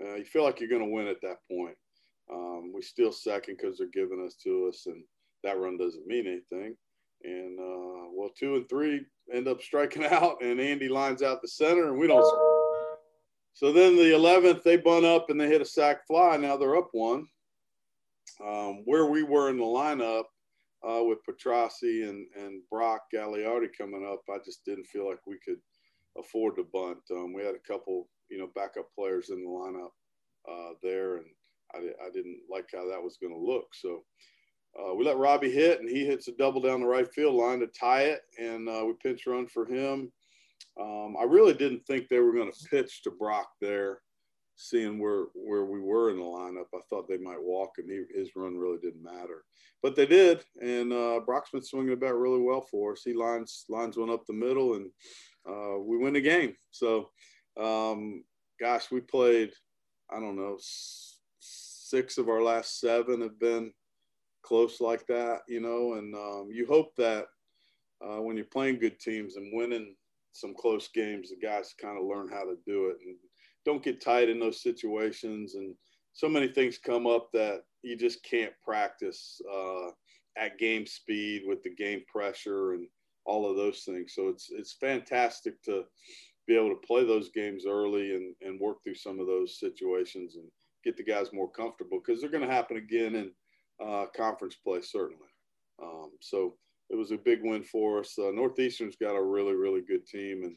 Uh, 0.00 0.16
you 0.16 0.24
feel 0.24 0.44
like 0.44 0.60
you're 0.60 0.68
going 0.68 0.82
to 0.82 0.94
win 0.94 1.06
at 1.06 1.20
that 1.22 1.38
point. 1.50 1.76
Um, 2.32 2.72
we 2.74 2.82
steal 2.82 3.12
second 3.12 3.58
because 3.58 3.78
they're 3.78 3.88
giving 3.92 4.24
us 4.24 4.34
to 4.44 4.66
us, 4.68 4.86
and 4.86 5.02
that 5.42 5.58
run 5.58 5.78
doesn't 5.78 6.06
mean 6.06 6.26
anything. 6.26 6.76
And 7.22 7.58
uh, 7.58 8.08
well, 8.12 8.30
two 8.38 8.56
and 8.56 8.68
three 8.68 9.02
end 9.32 9.48
up 9.48 9.62
striking 9.62 10.04
out, 10.10 10.42
and 10.42 10.60
Andy 10.60 10.88
lines 10.88 11.22
out 11.22 11.42
the 11.42 11.48
center, 11.48 11.88
and 11.88 11.98
we 11.98 12.06
don't. 12.06 12.24
So 13.54 13.72
then 13.72 13.94
the 13.94 14.10
11th, 14.10 14.64
they 14.64 14.76
bunt 14.76 15.04
up 15.04 15.30
and 15.30 15.40
they 15.40 15.46
hit 15.46 15.60
a 15.60 15.64
sac 15.64 16.04
fly. 16.08 16.36
Now 16.36 16.56
they're 16.56 16.76
up 16.76 16.88
one. 16.92 17.26
Um, 18.44 18.82
where 18.84 19.06
we 19.06 19.22
were 19.22 19.48
in 19.48 19.58
the 19.58 19.64
lineup 19.64 20.24
uh, 20.86 21.02
with 21.02 21.18
Petracci 21.28 22.08
and, 22.08 22.26
and 22.36 22.62
Brock 22.70 23.02
Gagliardi 23.14 23.68
coming 23.76 24.08
up, 24.10 24.22
I 24.30 24.38
just 24.44 24.64
didn't 24.64 24.86
feel 24.86 25.08
like 25.08 25.20
we 25.26 25.38
could– 25.44 25.58
afford 26.18 26.56
to 26.56 26.66
bunt. 26.72 26.98
Um, 27.10 27.32
we 27.32 27.42
had 27.42 27.54
a 27.54 27.72
couple, 27.72 28.08
you 28.28 28.38
know, 28.38 28.48
backup 28.54 28.86
players 28.94 29.30
in 29.30 29.42
the 29.42 29.48
lineup 29.48 29.90
uh, 30.50 30.74
there, 30.82 31.16
and 31.16 31.26
I, 31.74 31.78
I, 32.06 32.10
didn't 32.12 32.40
like 32.50 32.68
how 32.72 32.88
that 32.88 33.02
was 33.02 33.18
going 33.20 33.32
to 33.32 33.38
look. 33.38 33.68
So 33.74 34.04
uh, 34.78 34.94
we 34.94 35.04
let 35.04 35.16
Robbie 35.16 35.50
hit, 35.50 35.80
and 35.80 35.88
he 35.88 36.04
hits 36.04 36.28
a 36.28 36.32
double 36.32 36.60
down 36.60 36.80
the 36.80 36.86
right 36.86 37.10
field 37.12 37.34
line 37.34 37.60
to 37.60 37.66
tie 37.68 38.02
it, 38.02 38.20
and 38.38 38.68
uh, 38.68 38.84
we 38.86 38.94
pinch 39.02 39.26
run 39.26 39.46
for 39.46 39.66
him. 39.66 40.12
Um, 40.80 41.16
I 41.18 41.24
really 41.24 41.54
didn't 41.54 41.86
think 41.86 42.08
they 42.08 42.18
were 42.18 42.32
going 42.32 42.50
to 42.50 42.68
pitch 42.68 43.02
to 43.02 43.10
Brock 43.10 43.48
there, 43.60 44.00
seeing 44.56 44.98
where 44.98 45.24
where 45.34 45.64
we 45.64 45.80
were 45.80 46.10
in 46.10 46.16
the 46.16 46.22
lineup. 46.22 46.66
I 46.74 46.80
thought 46.88 47.08
they 47.08 47.18
might 47.18 47.42
walk, 47.42 47.72
and 47.78 47.90
he, 47.90 48.02
his 48.18 48.30
run 48.36 48.56
really 48.56 48.78
didn't 48.78 49.02
matter, 49.02 49.44
but 49.82 49.96
they 49.96 50.06
did. 50.06 50.44
And 50.60 50.92
uh, 50.92 51.20
Brock's 51.24 51.50
been 51.50 51.62
swinging 51.62 51.90
the 51.90 51.96
bat 51.96 52.14
really 52.14 52.40
well 52.40 52.62
for 52.62 52.92
us. 52.92 53.02
He 53.04 53.14
lines 53.14 53.64
lines 53.68 53.96
one 53.96 54.10
up 54.10 54.24
the 54.26 54.32
middle, 54.32 54.74
and 54.74 54.90
uh, 55.48 55.78
we 55.78 55.98
win 55.98 56.14
the 56.14 56.20
game. 56.20 56.54
So, 56.70 57.10
um, 57.60 58.24
gosh, 58.60 58.90
we 58.90 59.00
played, 59.00 59.52
I 60.10 60.20
don't 60.20 60.36
know, 60.36 60.58
six 61.40 62.18
of 62.18 62.28
our 62.28 62.42
last 62.42 62.80
seven 62.80 63.20
have 63.20 63.38
been 63.38 63.72
close 64.42 64.80
like 64.80 65.06
that, 65.06 65.40
you 65.48 65.60
know, 65.60 65.94
and 65.94 66.14
um, 66.14 66.48
you 66.50 66.66
hope 66.66 66.94
that 66.96 67.26
uh, 68.04 68.20
when 68.20 68.36
you're 68.36 68.46
playing 68.46 68.78
good 68.78 68.98
teams 68.98 69.36
and 69.36 69.52
winning 69.54 69.94
some 70.32 70.54
close 70.54 70.88
games, 70.88 71.30
the 71.30 71.36
guys 71.36 71.74
kind 71.80 71.98
of 71.98 72.04
learn 72.04 72.28
how 72.28 72.44
to 72.44 72.56
do 72.66 72.88
it 72.88 72.96
and 73.06 73.16
don't 73.64 73.82
get 73.82 74.00
tied 74.00 74.28
in 74.28 74.38
those 74.38 74.62
situations. 74.62 75.54
And 75.54 75.74
so 76.12 76.28
many 76.28 76.48
things 76.48 76.78
come 76.78 77.06
up 77.06 77.30
that 77.32 77.62
you 77.82 77.96
just 77.96 78.22
can't 78.24 78.52
practice 78.62 79.40
uh, 79.52 79.90
at 80.36 80.58
game 80.58 80.86
speed 80.86 81.42
with 81.46 81.62
the 81.62 81.74
game 81.74 82.02
pressure 82.08 82.74
and 82.74 82.86
all 83.24 83.48
of 83.48 83.56
those 83.56 83.82
things. 83.82 84.12
So 84.14 84.28
it's 84.28 84.50
it's 84.50 84.74
fantastic 84.74 85.62
to 85.64 85.84
be 86.46 86.56
able 86.56 86.70
to 86.70 86.86
play 86.86 87.04
those 87.04 87.30
games 87.30 87.64
early 87.66 88.14
and, 88.14 88.34
and 88.42 88.60
work 88.60 88.82
through 88.82 88.96
some 88.96 89.18
of 89.18 89.26
those 89.26 89.58
situations 89.58 90.36
and 90.36 90.44
get 90.84 90.96
the 90.96 91.02
guys 91.02 91.32
more 91.32 91.50
comfortable 91.50 92.00
because 92.04 92.20
they're 92.20 92.30
going 92.30 92.46
to 92.46 92.54
happen 92.54 92.76
again 92.76 93.14
in 93.14 93.30
uh, 93.84 94.06
conference 94.14 94.54
play 94.56 94.80
certainly. 94.82 95.28
Um, 95.82 96.10
so 96.20 96.54
it 96.90 96.96
was 96.96 97.12
a 97.12 97.16
big 97.16 97.40
win 97.42 97.62
for 97.62 98.00
us. 98.00 98.14
Uh, 98.18 98.30
Northeastern's 98.30 98.96
got 98.96 99.16
a 99.16 99.22
really 99.22 99.54
really 99.54 99.80
good 99.80 100.06
team 100.06 100.42
and 100.44 100.56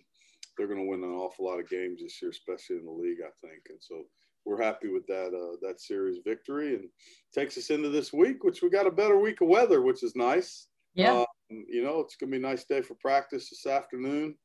they're 0.57 0.67
going 0.67 0.79
to 0.79 0.89
win 0.89 1.03
an 1.03 1.15
awful 1.15 1.45
lot 1.45 1.59
of 1.59 1.69
games 1.69 2.01
this 2.01 2.21
year, 2.21 2.31
especially 2.31 2.77
in 2.77 2.85
the 2.85 2.91
league, 2.91 3.19
I 3.21 3.31
think. 3.45 3.61
And 3.69 3.79
so 3.79 4.03
we're 4.45 4.61
happy 4.61 4.87
with 4.87 5.05
that 5.07 5.27
uh, 5.27 5.57
that 5.61 5.81
series 5.81 6.19
victory 6.25 6.75
and 6.75 6.89
takes 7.33 7.57
us 7.57 7.69
into 7.69 7.89
this 7.89 8.13
week, 8.13 8.43
which 8.43 8.61
we 8.61 8.69
got 8.69 8.87
a 8.87 8.91
better 8.91 9.17
week 9.17 9.41
of 9.41 9.49
weather, 9.49 9.81
which 9.81 10.03
is 10.03 10.15
nice. 10.15 10.67
Yeah. 10.95 11.19
Um, 11.19 11.25
you 11.49 11.83
know, 11.83 11.99
it's 11.99 12.15
going 12.15 12.31
to 12.31 12.39
be 12.39 12.43
a 12.43 12.49
nice 12.49 12.65
day 12.65 12.81
for 12.81 12.95
practice 12.95 13.49
this 13.49 13.65
afternoon 13.65 14.35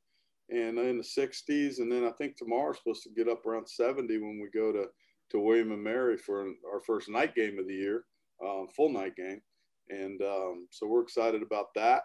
and 0.51 0.79
in 0.79 0.99
the 0.99 1.03
60s. 1.03 1.79
And 1.79 1.91
then 1.91 2.05
I 2.05 2.11
think 2.13 2.37
tomorrow's 2.37 2.79
supposed 2.79 3.03
to 3.05 3.11
get 3.11 3.29
up 3.29 3.47
around 3.47 3.69
70 3.69 4.19
when 4.19 4.41
we 4.41 4.49
go 4.53 4.73
to, 4.73 4.87
to 5.31 5.41
William 5.41 5.73
and 5.73 5.83
Mary 5.83 6.17
for 6.17 6.47
our 6.71 6.81
first 6.81 7.09
night 7.09 7.35
game 7.35 7.59
of 7.59 7.67
the 7.67 7.75
year, 7.75 8.05
um, 8.45 8.67
full 8.75 8.93
night 8.93 9.17
game. 9.17 9.41
And 9.89 10.21
um, 10.23 10.69
so 10.71 10.87
we're 10.87 11.03
excited 11.03 11.43
about 11.43 11.75
that. 11.75 12.03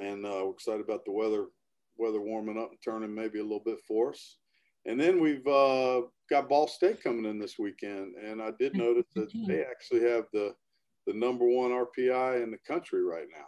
And 0.00 0.24
uh, 0.24 0.42
we're 0.44 0.52
excited 0.52 0.80
about 0.80 1.04
the 1.04 1.12
weather, 1.12 1.46
weather 2.00 2.20
warming 2.20 2.58
up 2.58 2.70
and 2.70 2.78
turning 2.84 3.14
maybe 3.14 3.38
a 3.38 3.42
little 3.42 3.62
bit 3.64 3.78
for 3.86 4.10
us. 4.10 4.38
And 4.86 4.98
then 4.98 5.20
we've 5.20 5.46
uh, 5.46 6.02
got 6.30 6.48
Ball 6.48 6.66
State 6.66 7.02
coming 7.02 7.26
in 7.26 7.38
this 7.38 7.58
weekend. 7.58 8.14
And 8.16 8.40
I 8.40 8.50
did 8.58 8.74
notice 8.74 9.06
that 9.14 9.28
they 9.46 9.62
actually 9.62 10.08
have 10.08 10.24
the– 10.32 10.54
the 11.06 11.14
number 11.14 11.44
one 11.44 11.70
RPI 11.70 12.42
in 12.42 12.50
the 12.50 12.58
country 12.58 13.02
right 13.02 13.26
now. 13.32 13.46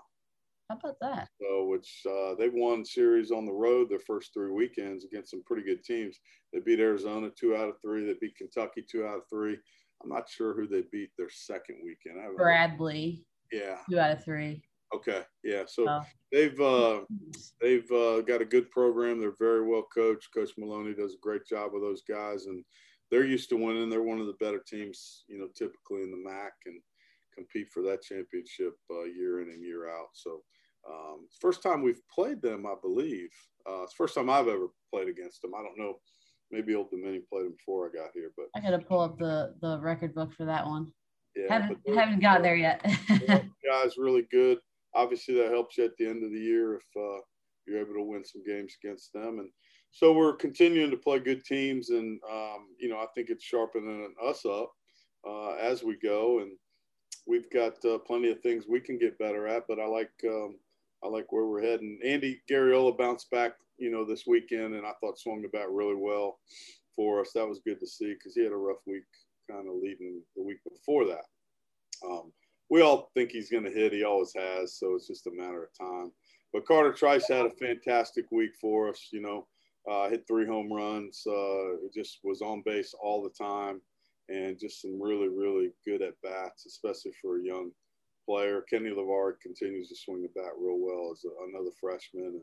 How 0.68 0.78
about 0.82 0.96
that? 1.00 1.28
So, 1.40 1.66
which 1.66 2.02
uh, 2.08 2.34
they've 2.38 2.52
won 2.52 2.84
series 2.84 3.30
on 3.30 3.44
the 3.44 3.52
road 3.52 3.90
their 3.90 4.00
first 4.00 4.32
three 4.32 4.50
weekends 4.50 5.04
against 5.04 5.30
some 5.30 5.42
pretty 5.44 5.62
good 5.62 5.84
teams. 5.84 6.18
They 6.52 6.60
beat 6.60 6.80
Arizona 6.80 7.30
two 7.30 7.54
out 7.54 7.68
of 7.68 7.80
three. 7.80 8.04
They 8.06 8.14
beat 8.20 8.36
Kentucky 8.36 8.84
two 8.90 9.06
out 9.06 9.18
of 9.18 9.28
three. 9.28 9.58
I'm 10.02 10.08
not 10.08 10.28
sure 10.28 10.54
who 10.54 10.66
they 10.66 10.82
beat 10.90 11.10
their 11.18 11.28
second 11.30 11.76
weekend. 11.84 12.16
Bradley. 12.36 13.24
Yeah. 13.52 13.76
Two 13.88 13.98
out 13.98 14.12
of 14.12 14.24
three. 14.24 14.62
Okay. 14.94 15.22
Yeah. 15.42 15.62
So 15.66 16.02
they've 16.30 16.60
uh, 16.60 17.00
they've 17.60 17.90
uh, 17.90 18.20
got 18.22 18.42
a 18.42 18.46
good 18.46 18.70
program. 18.70 19.20
They're 19.20 19.34
very 19.38 19.66
well 19.66 19.86
coached. 19.94 20.28
Coach 20.34 20.50
Maloney 20.58 20.94
does 20.94 21.14
a 21.14 21.22
great 21.22 21.46
job 21.46 21.72
with 21.72 21.82
those 21.82 22.02
guys, 22.08 22.46
and 22.46 22.64
they're 23.10 23.24
used 23.24 23.48
to 23.50 23.56
winning. 23.56 23.88
They're 23.88 24.02
one 24.02 24.20
of 24.20 24.26
the 24.26 24.36
better 24.40 24.62
teams, 24.66 25.24
you 25.28 25.38
know, 25.38 25.48
typically 25.56 26.02
in 26.02 26.10
the 26.10 26.30
MAC, 26.30 26.52
and 26.66 26.80
compete 27.34 27.68
for 27.72 27.82
that 27.82 28.02
championship 28.02 28.74
uh, 28.90 29.04
year 29.04 29.42
in 29.42 29.48
and 29.48 29.62
year 29.62 29.88
out. 29.88 30.08
So 30.12 30.42
um, 30.88 31.26
first 31.40 31.62
time 31.62 31.82
we've 31.82 32.02
played 32.14 32.42
them, 32.42 32.66
I 32.66 32.74
believe. 32.80 33.30
Uh, 33.68 33.82
it's 33.84 33.94
first 33.94 34.14
time 34.14 34.28
I've 34.28 34.48
ever 34.48 34.66
played 34.92 35.08
against 35.08 35.42
them. 35.42 35.54
I 35.54 35.62
don't 35.62 35.78
know. 35.78 35.98
Maybe 36.50 36.74
Old 36.74 36.90
Dominion 36.90 37.22
played 37.30 37.46
them 37.46 37.54
before 37.56 37.88
I 37.88 37.96
got 37.96 38.10
here, 38.12 38.30
but 38.36 38.46
I 38.54 38.60
got 38.60 38.78
to 38.78 38.84
pull 38.84 39.00
up 39.00 39.18
the 39.18 39.54
the 39.62 39.80
record 39.80 40.14
book 40.14 40.34
for 40.34 40.44
that 40.44 40.66
one. 40.66 40.92
Yeah, 41.34 41.46
haven't 41.48 41.78
haven't 41.94 42.20
got 42.20 42.42
there 42.42 42.56
yet. 42.56 42.84
guys, 43.08 43.96
really 43.96 44.26
good 44.30 44.58
obviously 44.94 45.34
that 45.36 45.50
helps 45.50 45.78
you 45.78 45.84
at 45.84 45.96
the 45.98 46.06
end 46.06 46.24
of 46.24 46.30
the 46.30 46.38
year 46.38 46.74
if 46.74 46.84
uh, 46.96 47.20
you're 47.66 47.80
able 47.80 47.94
to 47.94 48.02
win 48.02 48.24
some 48.24 48.42
games 48.44 48.74
against 48.82 49.12
them. 49.12 49.38
And 49.38 49.48
so 49.90 50.12
we're 50.12 50.36
continuing 50.36 50.90
to 50.90 50.96
play 50.96 51.18
good 51.18 51.44
teams, 51.44 51.90
and 51.90 52.18
um, 52.30 52.68
you 52.78 52.88
know 52.88 52.96
I 52.96 53.06
think 53.14 53.28
it's 53.28 53.44
sharpening 53.44 54.14
us 54.24 54.44
up 54.46 54.72
uh, 55.28 55.52
as 55.52 55.82
we 55.82 55.96
go. 56.02 56.40
And 56.40 56.52
we've 57.26 57.50
got 57.50 57.84
uh, 57.84 57.98
plenty 57.98 58.30
of 58.30 58.40
things 58.40 58.64
we 58.68 58.80
can 58.80 58.98
get 58.98 59.18
better 59.18 59.46
at, 59.46 59.64
but 59.68 59.78
I 59.78 59.86
like 59.86 60.12
um, 60.26 60.56
I 61.04 61.08
like 61.08 61.30
where 61.30 61.46
we're 61.46 61.62
heading. 61.62 61.98
Andy 62.04 62.40
Garriola 62.50 62.96
bounced 62.96 63.30
back, 63.30 63.52
you 63.76 63.90
know, 63.90 64.04
this 64.04 64.24
weekend, 64.26 64.74
and 64.74 64.86
I 64.86 64.92
thought 65.00 65.18
swung 65.18 65.42
the 65.42 65.48
bat 65.48 65.70
really 65.70 65.96
well 65.96 66.38
for 66.96 67.20
us. 67.20 67.32
That 67.34 67.48
was 67.48 67.60
good 67.64 67.80
to 67.80 67.86
see 67.86 68.14
because 68.14 68.34
he 68.34 68.42
had 68.42 68.52
a 68.52 68.56
rough 68.56 68.80
week, 68.86 69.04
kind 69.50 69.68
of 69.68 69.74
leading 69.74 70.22
the 70.36 70.42
week 70.42 70.58
before 70.68 71.04
that. 71.06 71.24
Um, 72.04 72.32
we 72.70 72.80
all 72.80 73.10
think 73.14 73.30
he's 73.30 73.50
going 73.50 73.64
to 73.64 73.70
hit. 73.70 73.92
He 73.92 74.04
always 74.04 74.32
has. 74.34 74.74
So 74.78 74.94
it's 74.94 75.06
just 75.06 75.26
a 75.26 75.30
matter 75.32 75.64
of 75.64 75.78
time. 75.78 76.12
But 76.52 76.66
Carter 76.66 76.92
Trice 76.92 77.28
had 77.28 77.46
a 77.46 77.50
fantastic 77.50 78.26
week 78.30 78.52
for 78.60 78.88
us. 78.88 79.08
You 79.12 79.22
know, 79.22 79.46
uh, 79.90 80.08
hit 80.08 80.24
three 80.26 80.46
home 80.46 80.72
runs. 80.72 81.22
Uh, 81.26 81.76
just 81.94 82.20
was 82.24 82.42
on 82.42 82.62
base 82.64 82.94
all 83.02 83.22
the 83.22 83.30
time, 83.30 83.80
and 84.28 84.58
just 84.58 84.82
some 84.82 85.00
really, 85.00 85.28
really 85.28 85.70
good 85.86 86.02
at 86.02 86.20
bats, 86.22 86.66
especially 86.66 87.12
for 87.20 87.38
a 87.38 87.44
young 87.44 87.70
player. 88.28 88.64
Kenny 88.70 88.90
Levar 88.90 89.34
continues 89.42 89.88
to 89.88 89.96
swing 89.96 90.22
the 90.22 90.28
bat 90.34 90.52
real 90.58 90.78
well 90.78 91.10
as 91.12 91.24
a, 91.24 91.28
another 91.48 91.70
freshman. 91.80 92.26
And 92.26 92.42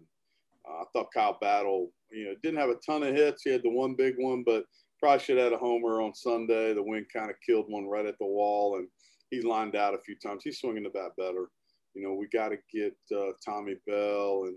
uh, 0.69 0.81
I 0.81 0.83
thought 0.91 1.13
Kyle 1.13 1.37
Battle, 1.39 1.91
you 2.11 2.25
know, 2.25 2.35
didn't 2.43 2.59
have 2.59 2.69
a 2.69 2.75
ton 2.85 3.03
of 3.03 3.15
hits. 3.15 3.43
He 3.43 3.51
had 3.51 3.63
the 3.63 3.69
one 3.69 3.95
big 3.95 4.15
one, 4.17 4.43
but 4.45 4.65
probably 4.99 5.23
should 5.23 5.37
have 5.37 5.51
had 5.51 5.53
a 5.53 5.57
homer 5.57 6.01
on 6.01 6.13
Sunday. 6.13 6.73
The 6.73 6.83
wind 6.83 7.05
kind 7.13 7.29
of 7.29 7.37
killed 7.45 7.65
one 7.69 7.87
right 7.87 8.05
at 8.05 8.17
the 8.19 8.25
wall, 8.25 8.77
and 8.77 8.87
he's 9.29 9.43
lined 9.43 9.75
out 9.75 9.93
a 9.93 9.99
few 9.99 10.15
times. 10.15 10.43
He's 10.43 10.59
swinging 10.59 10.83
the 10.83 10.89
bat 10.89 11.11
better. 11.17 11.49
You 11.95 12.03
know, 12.03 12.13
we 12.13 12.27
got 12.27 12.49
to 12.49 12.57
get 12.73 12.95
uh, 13.15 13.31
Tommy 13.43 13.75
Bell 13.87 14.43
and 14.45 14.55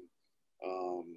um, 0.65 1.17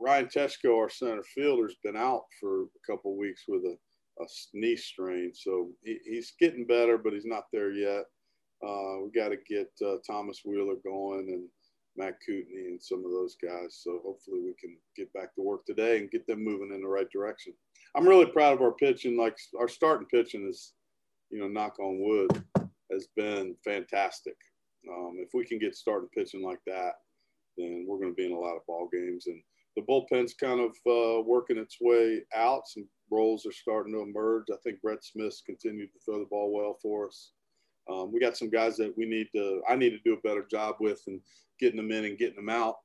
Ryan 0.00 0.26
Tesco, 0.26 0.76
our 0.76 0.88
center 0.88 1.22
fielder, 1.22 1.64
has 1.64 1.76
been 1.84 1.96
out 1.96 2.24
for 2.40 2.62
a 2.62 2.66
couple 2.90 3.16
weeks 3.16 3.44
with 3.46 3.62
a, 3.64 3.76
a, 4.22 4.26
knee 4.52 4.76
strain. 4.76 5.32
So 5.34 5.70
he, 5.84 5.98
he's 6.04 6.32
getting 6.40 6.66
better, 6.66 6.98
but 6.98 7.12
he's 7.12 7.26
not 7.26 7.44
there 7.52 7.72
yet. 7.72 8.04
Uh, 8.66 9.04
we 9.04 9.10
got 9.14 9.28
to 9.28 9.36
get 9.48 9.70
uh, 9.86 9.96
Thomas 10.06 10.40
Wheeler 10.44 10.76
going 10.84 11.28
and 11.28 11.48
Matt 11.96 12.18
Coutney 12.26 12.66
and 12.66 12.82
some 12.82 13.04
of 13.04 13.12
those 13.12 13.36
guys. 13.42 13.80
So 13.82 14.00
hopefully 14.04 14.40
we 14.40 14.54
can 14.60 14.76
get 14.96 15.12
back 15.12 15.34
to 15.34 15.42
work 15.42 15.64
today 15.66 15.98
and 15.98 16.10
get 16.10 16.26
them 16.26 16.42
moving 16.42 16.72
in 16.74 16.82
the 16.82 16.88
right 16.88 17.08
direction. 17.10 17.52
I'm 17.94 18.08
really 18.08 18.26
proud 18.26 18.54
of 18.54 18.62
our 18.62 18.72
pitching. 18.72 19.16
Like 19.16 19.36
our 19.58 19.68
starting 19.68 20.06
pitching 20.08 20.48
is, 20.48 20.72
you 21.30 21.38
know, 21.38 21.48
knock 21.48 21.78
on 21.78 22.00
wood, 22.00 22.44
has 22.94 23.08
been 23.16 23.54
fantastic. 23.64 24.36
Um, 24.88 25.16
if 25.18 25.30
we 25.34 25.44
can 25.44 25.58
get 25.58 25.74
started 25.74 26.10
pitching 26.12 26.42
like 26.42 26.60
that, 26.66 26.92
then 27.56 27.84
we're 27.86 27.98
going 27.98 28.10
to 28.10 28.16
be 28.16 28.26
in 28.26 28.32
a 28.32 28.38
lot 28.38 28.56
of 28.56 28.66
ball 28.66 28.88
games. 28.92 29.26
And 29.26 29.40
the 29.76 29.82
bullpen's 29.82 30.34
kind 30.34 30.60
of 30.60 30.70
uh, 30.86 31.22
working 31.22 31.58
its 31.58 31.78
way 31.80 32.22
out. 32.34 32.62
Some 32.66 32.88
roles 33.10 33.46
are 33.46 33.52
starting 33.52 33.92
to 33.94 34.00
emerge. 34.00 34.44
I 34.52 34.56
think 34.62 34.80
Brett 34.80 35.04
Smith's 35.04 35.42
continued 35.44 35.90
to 35.92 35.98
throw 36.04 36.18
the 36.18 36.26
ball 36.30 36.52
well 36.52 36.78
for 36.82 37.08
us. 37.08 37.32
Um, 37.90 38.12
we 38.12 38.20
got 38.20 38.36
some 38.36 38.50
guys 38.50 38.76
that 38.78 38.96
we 38.96 39.04
need 39.04 39.28
to, 39.34 39.60
I 39.68 39.76
need 39.76 39.90
to 39.90 39.98
do 40.04 40.14
a 40.14 40.26
better 40.26 40.46
job 40.50 40.76
with 40.80 41.02
and 41.06 41.20
getting 41.60 41.76
them 41.76 41.92
in 41.92 42.06
and 42.06 42.18
getting 42.18 42.36
them 42.36 42.48
out. 42.48 42.76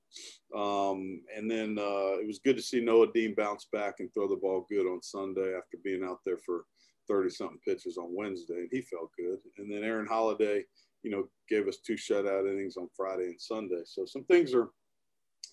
Um, 0.56 1.22
and 1.36 1.50
then 1.50 1.78
uh, 1.80 2.20
it 2.20 2.28
was 2.28 2.42
good 2.44 2.58
to 2.58 2.62
see 2.62 2.82
Noah 2.82 3.12
Dean 3.14 3.34
bounce 3.36 3.68
back 3.72 3.96
and 4.00 4.14
throw 4.14 4.28
the 4.28 4.36
ball 4.36 4.66
good 4.70 4.86
on 4.86 5.02
Sunday 5.02 5.56
after 5.56 5.78
being 5.84 6.04
out 6.04 6.20
there 6.26 6.40
for 6.46 6.66
30 7.10 7.30
something 7.30 7.60
pitches 7.66 7.98
on 7.98 8.16
Wednesday, 8.16 8.60
and 8.60 8.70
he 8.72 8.82
felt 8.82 9.12
good. 9.18 9.40
And 9.58 9.72
then 9.72 9.84
Aaron 9.84 10.08
Holiday, 10.08 10.64
you 11.04 11.12
know, 11.12 11.28
gave 11.50 11.68
us 11.68 11.78
two 11.78 11.96
shutout 11.96 12.50
innings 12.50 12.78
on 12.78 12.88
Friday 12.96 13.26
and 13.26 13.42
Sunday. 13.42 13.82
So 13.86 14.06
some 14.06 14.24
things 14.26 14.54
are 14.54 14.70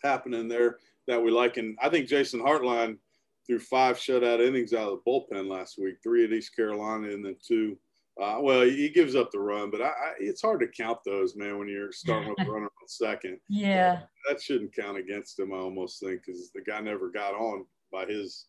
happening 0.02 0.48
there 0.48 0.78
that 1.08 1.22
we 1.22 1.30
like. 1.30 1.56
And 1.56 1.76
I 1.82 1.88
think 1.88 2.08
Jason 2.08 2.40
Hartline 2.40 2.98
threw 3.46 3.58
five 3.58 3.96
shutout 3.96 4.46
innings 4.46 4.72
out 4.72 4.92
of 4.92 4.98
the 5.04 5.10
bullpen 5.10 5.48
last 5.48 5.78
week, 5.78 5.96
three 6.02 6.24
at 6.24 6.32
East 6.32 6.54
Carolina, 6.54 7.08
and 7.08 7.24
then 7.24 7.36
two. 7.46 7.78
Uh, 8.20 8.38
well, 8.40 8.62
he 8.62 8.88
gives 8.88 9.14
up 9.14 9.30
the 9.30 9.38
run, 9.38 9.70
but 9.70 9.82
I, 9.82 9.88
I, 9.88 10.12
it's 10.18 10.40
hard 10.40 10.60
to 10.60 10.68
count 10.68 10.98
those, 11.04 11.36
man, 11.36 11.58
when 11.58 11.68
you're 11.68 11.92
starting 11.92 12.30
with 12.30 12.48
a 12.48 12.50
runner 12.50 12.64
on 12.64 12.88
second. 12.88 13.38
Yeah. 13.48 14.00
that 14.26 14.40
shouldn't 14.40 14.74
count 14.74 14.96
against 14.96 15.38
him, 15.38 15.52
I 15.52 15.58
almost 15.58 16.00
think, 16.00 16.22
because 16.24 16.50
the 16.54 16.62
guy 16.62 16.80
never 16.80 17.10
got 17.10 17.34
on 17.34 17.66
by 17.92 18.06
his 18.06 18.46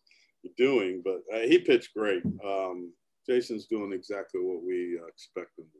doing, 0.56 1.02
but 1.04 1.20
uh, 1.34 1.40
he 1.40 1.58
pitched 1.58 1.94
great. 1.94 2.22
Um, 2.44 2.92
Jason's 3.28 3.66
doing 3.66 3.92
exactly 3.92 4.40
what 4.40 4.62
we 4.62 4.98
uh, 5.00 5.06
expect 5.06 5.58
him 5.58 5.66
to 5.66 5.78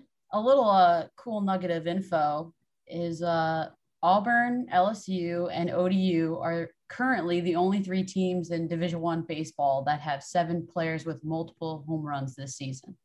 do. 0.00 0.02
A 0.32 0.40
little 0.40 0.68
uh, 0.68 1.06
cool 1.16 1.40
nugget 1.40 1.70
of 1.70 1.86
info 1.86 2.52
is 2.86 3.22
uh, 3.22 3.70
Auburn, 4.02 4.66
LSU, 4.72 5.48
and 5.52 5.70
ODU 5.70 6.38
are 6.40 6.68
currently 6.88 7.40
the 7.40 7.56
only 7.56 7.82
three 7.82 8.04
teams 8.04 8.50
in 8.50 8.68
Division 8.68 9.00
One 9.00 9.22
baseball 9.22 9.82
that 9.84 10.00
have 10.00 10.22
seven 10.22 10.66
players 10.66 11.04
with 11.04 11.24
multiple 11.24 11.84
home 11.88 12.04
runs 12.04 12.34
this 12.34 12.56
season. 12.56 12.96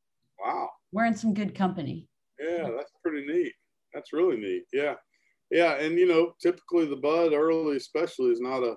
Wow, 0.43 0.69
we're 0.91 1.05
in 1.05 1.15
some 1.15 1.33
good 1.33 1.55
company. 1.55 2.07
Yeah, 2.39 2.69
that's 2.75 2.91
pretty 3.03 3.25
neat. 3.25 3.53
That's 3.93 4.13
really 4.13 4.37
neat. 4.37 4.65
Yeah, 4.73 4.95
yeah, 5.49 5.73
and 5.75 5.97
you 5.97 6.07
know, 6.07 6.33
typically 6.41 6.85
the 6.85 6.95
bud 6.95 7.33
early, 7.33 7.77
especially, 7.77 8.31
is 8.31 8.41
not 8.41 8.63
a 8.63 8.75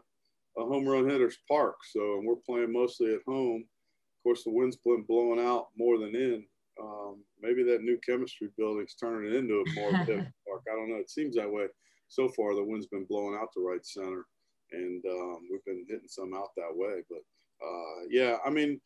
a 0.58 0.64
home 0.64 0.86
run 0.86 1.08
hitter's 1.08 1.38
park. 1.48 1.76
So 1.90 2.20
we're 2.24 2.36
playing 2.36 2.72
mostly 2.72 3.14
at 3.14 3.20
home. 3.26 3.62
Of 3.62 4.22
course, 4.22 4.44
the 4.44 4.50
wind's 4.50 4.76
been 4.76 5.02
blowing 5.02 5.40
out 5.40 5.68
more 5.76 5.98
than 5.98 6.14
in. 6.14 6.44
Um, 6.80 7.22
maybe 7.40 7.62
that 7.64 7.82
new 7.82 7.98
chemistry 8.04 8.48
building's 8.56 8.94
turning 8.94 9.32
it 9.32 9.36
into 9.36 9.62
a 9.62 9.80
more 9.80 9.90
park. 10.46 10.62
I 10.70 10.76
don't 10.76 10.88
know. 10.88 10.96
It 10.96 11.10
seems 11.10 11.36
that 11.36 11.50
way 11.50 11.66
so 12.08 12.28
far. 12.28 12.54
The 12.54 12.64
wind's 12.64 12.86
been 12.86 13.04
blowing 13.04 13.38
out 13.40 13.48
the 13.54 13.62
right 13.62 13.84
center, 13.84 14.24
and 14.72 15.04
um, 15.06 15.40
we've 15.50 15.64
been 15.64 15.84
hitting 15.88 16.08
some 16.08 16.34
out 16.34 16.50
that 16.56 16.74
way. 16.74 17.02
But 17.08 17.20
uh, 17.64 18.06
yeah, 18.08 18.38
I 18.44 18.50
mean, 18.50 18.80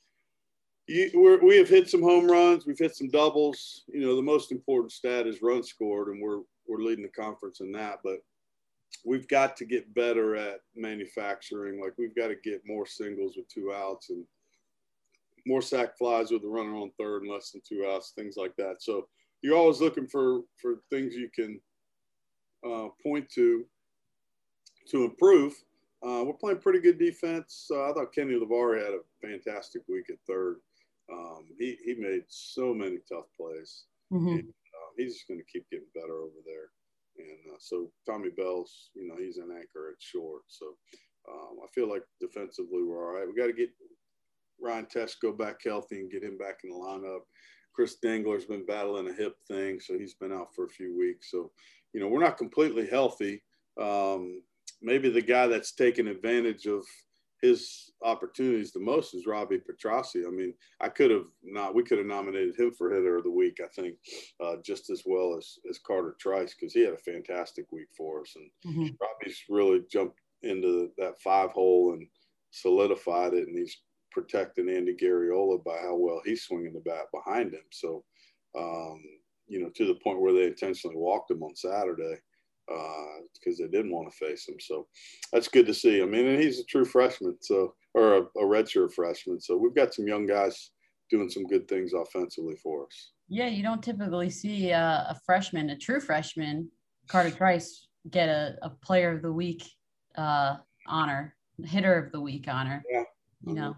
you, 0.86 1.38
we 1.42 1.56
have 1.58 1.68
hit 1.68 1.88
some 1.88 2.02
home 2.02 2.26
runs. 2.26 2.66
We've 2.66 2.78
hit 2.78 2.96
some 2.96 3.08
doubles. 3.08 3.84
You 3.88 4.00
know, 4.00 4.16
the 4.16 4.22
most 4.22 4.52
important 4.52 4.92
stat 4.92 5.26
is 5.26 5.42
runs 5.42 5.68
scored, 5.68 6.08
and 6.08 6.20
we're 6.22 6.40
we're 6.66 6.82
leading 6.82 7.04
the 7.04 7.22
conference 7.22 7.60
in 7.60 7.72
that. 7.72 8.00
But 8.02 8.18
we've 9.04 9.28
got 9.28 9.56
to 9.56 9.64
get 9.64 9.94
better 9.94 10.36
at 10.36 10.60
manufacturing. 10.76 11.80
Like 11.80 11.94
we've 11.98 12.16
got 12.16 12.28
to 12.28 12.36
get 12.42 12.62
more 12.66 12.86
singles 12.86 13.34
with 13.36 13.48
two 13.48 13.72
outs 13.72 14.10
and 14.10 14.24
more 15.46 15.62
sac 15.62 15.96
flies 15.96 16.30
with 16.30 16.44
a 16.44 16.48
runner 16.48 16.76
on 16.76 16.90
third 16.98 17.22
and 17.22 17.30
less 17.30 17.50
than 17.50 17.62
two 17.66 17.86
outs, 17.88 18.12
things 18.14 18.34
like 18.36 18.54
that. 18.56 18.82
So 18.82 19.08
you're 19.42 19.56
always 19.56 19.80
looking 19.80 20.06
for 20.06 20.40
for 20.60 20.76
things 20.90 21.14
you 21.14 21.30
can 21.34 21.60
uh, 22.66 22.88
point 23.02 23.28
to 23.30 23.64
to 24.90 25.04
improve. 25.04 25.54
Uh, 26.02 26.22
we're 26.24 26.32
playing 26.34 26.58
pretty 26.58 26.80
good 26.80 26.98
defense. 26.98 27.68
Uh, 27.70 27.90
I 27.90 27.92
thought 27.92 28.14
Kenny 28.14 28.34
Levar 28.34 28.78
had 28.78 28.94
a 28.94 29.00
fantastic 29.26 29.82
week 29.88 30.06
at 30.10 30.16
third. 30.26 30.56
Um, 31.12 31.46
he 31.58 31.76
he 31.84 31.94
made 31.94 32.24
so 32.28 32.74
many 32.74 32.98
tough 33.08 33.26
plays. 33.36 33.84
Mm-hmm. 34.12 34.28
And, 34.28 34.48
uh, 34.48 34.90
he's 34.96 35.14
just 35.14 35.28
going 35.28 35.40
to 35.40 35.46
keep 35.52 35.68
getting 35.70 35.86
better 35.94 36.14
over 36.14 36.40
there. 36.46 36.70
And 37.18 37.54
uh, 37.54 37.58
so 37.58 37.90
Tommy 38.06 38.30
Bell's, 38.36 38.90
you 38.94 39.06
know, 39.06 39.16
he's 39.18 39.38
an 39.38 39.50
anchor 39.50 39.90
at 39.90 40.00
short. 40.00 40.42
So 40.48 40.66
um, 41.30 41.58
I 41.62 41.66
feel 41.74 41.88
like 41.88 42.02
defensively 42.20 42.82
we're 42.82 43.06
all 43.06 43.18
right. 43.18 43.26
We 43.26 43.40
got 43.40 43.48
to 43.48 43.52
get 43.52 43.70
Ryan 44.60 44.86
Tesko 44.86 45.36
back 45.36 45.60
healthy 45.64 46.00
and 46.00 46.10
get 46.10 46.22
him 46.22 46.38
back 46.38 46.60
in 46.64 46.70
the 46.70 46.76
lineup. 46.76 47.20
Chris 47.74 47.96
Dangler's 48.02 48.44
been 48.44 48.66
battling 48.66 49.08
a 49.08 49.12
hip 49.12 49.36
thing, 49.46 49.78
so 49.78 49.96
he's 49.96 50.14
been 50.14 50.32
out 50.32 50.54
for 50.54 50.64
a 50.64 50.70
few 50.70 50.96
weeks. 50.98 51.30
So, 51.30 51.52
you 51.92 52.00
know, 52.00 52.08
we're 52.08 52.22
not 52.22 52.38
completely 52.38 52.88
healthy. 52.88 53.42
Um, 53.80 54.42
maybe 54.82 55.10
the 55.10 55.22
guy 55.22 55.46
that's 55.46 55.72
taking 55.72 56.08
advantage 56.08 56.66
of 56.66 56.84
his 57.40 57.92
opportunities 58.02 58.72
the 58.72 58.80
most 58.80 59.14
is 59.14 59.26
Robbie 59.26 59.60
Petracci. 59.60 60.26
I 60.26 60.30
mean, 60.30 60.54
I 60.80 60.88
could 60.88 61.10
have 61.10 61.26
not, 61.42 61.74
we 61.74 61.82
could 61.82 61.98
have 61.98 62.06
nominated 62.06 62.58
him 62.58 62.72
for 62.72 62.90
hitter 62.90 63.16
of 63.18 63.24
the 63.24 63.30
week, 63.30 63.58
I 63.62 63.68
think, 63.68 63.96
uh, 64.42 64.56
just 64.64 64.90
as 64.90 65.02
well 65.06 65.36
as, 65.36 65.58
as 65.70 65.78
Carter 65.78 66.16
Trice, 66.18 66.54
because 66.54 66.72
he 66.72 66.84
had 66.84 66.94
a 66.94 66.98
fantastic 66.98 67.66
week 67.70 67.88
for 67.96 68.22
us. 68.22 68.34
And 68.36 68.74
mm-hmm. 68.74 68.94
Robbie's 69.00 69.40
really 69.48 69.82
jumped 69.90 70.18
into 70.42 70.90
that 70.98 71.20
five 71.20 71.50
hole 71.50 71.92
and 71.92 72.06
solidified 72.50 73.34
it. 73.34 73.46
And 73.46 73.56
he's 73.56 73.76
protecting 74.10 74.68
Andy 74.68 74.94
Garriola 74.94 75.62
by 75.64 75.78
how 75.80 75.96
well 75.96 76.20
he's 76.24 76.42
swinging 76.42 76.72
the 76.72 76.80
bat 76.80 77.06
behind 77.12 77.54
him. 77.54 77.64
So, 77.70 78.04
um, 78.58 79.00
you 79.46 79.60
know, 79.60 79.70
to 79.76 79.86
the 79.86 79.94
point 79.94 80.20
where 80.20 80.32
they 80.32 80.46
intentionally 80.46 80.96
walked 80.96 81.30
him 81.30 81.42
on 81.42 81.54
Saturday 81.54 82.16
because 82.68 83.60
uh, 83.60 83.64
they 83.64 83.68
didn't 83.68 83.92
want 83.92 84.10
to 84.10 84.16
face 84.16 84.48
him. 84.48 84.56
So 84.60 84.86
that's 85.32 85.48
good 85.48 85.66
to 85.66 85.74
see. 85.74 86.02
I 86.02 86.06
mean, 86.06 86.26
and 86.26 86.42
he's 86.42 86.60
a 86.60 86.64
true 86.64 86.84
freshman, 86.84 87.36
so 87.40 87.74
or 87.94 88.16
a, 88.16 88.20
a 88.20 88.44
redshirt 88.44 88.92
freshman. 88.92 89.40
So 89.40 89.56
we've 89.56 89.74
got 89.74 89.94
some 89.94 90.06
young 90.06 90.26
guys 90.26 90.70
doing 91.10 91.30
some 91.30 91.44
good 91.44 91.66
things 91.68 91.92
offensively 91.94 92.56
for 92.56 92.84
us. 92.84 93.12
Yeah, 93.28 93.48
you 93.48 93.62
don't 93.62 93.82
typically 93.82 94.30
see 94.30 94.70
a, 94.70 95.06
a 95.10 95.18
freshman, 95.24 95.70
a 95.70 95.76
true 95.76 96.00
freshman, 96.00 96.70
Carter 97.08 97.30
Trice, 97.30 97.88
get 98.10 98.28
a, 98.28 98.56
a 98.62 98.70
Player 98.70 99.12
of 99.12 99.22
the 99.22 99.32
Week 99.32 99.62
uh, 100.16 100.56
honor, 100.86 101.34
hitter 101.64 101.98
of 101.98 102.12
the 102.12 102.20
week 102.20 102.46
honor. 102.48 102.82
Yeah. 102.90 103.04
You 103.46 103.54
know, 103.54 103.76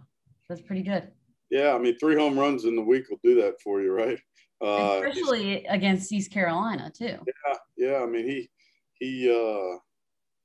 that's 0.48 0.62
pretty 0.62 0.82
good. 0.82 1.08
Yeah, 1.50 1.74
I 1.74 1.78
mean, 1.78 1.98
three 1.98 2.16
home 2.16 2.38
runs 2.38 2.64
in 2.64 2.76
the 2.76 2.82
week 2.82 3.10
will 3.10 3.20
do 3.22 3.34
that 3.42 3.60
for 3.60 3.82
you, 3.82 3.92
right? 3.92 4.18
Uh, 4.62 5.00
Especially 5.04 5.64
against 5.66 6.12
East 6.12 6.30
Carolina 6.30 6.90
too. 6.96 7.18
Yeah, 7.26 7.54
yeah. 7.76 8.02
I 8.02 8.06
mean, 8.06 8.26
he 8.26 8.50
he, 9.00 9.28
uh, 9.28 9.78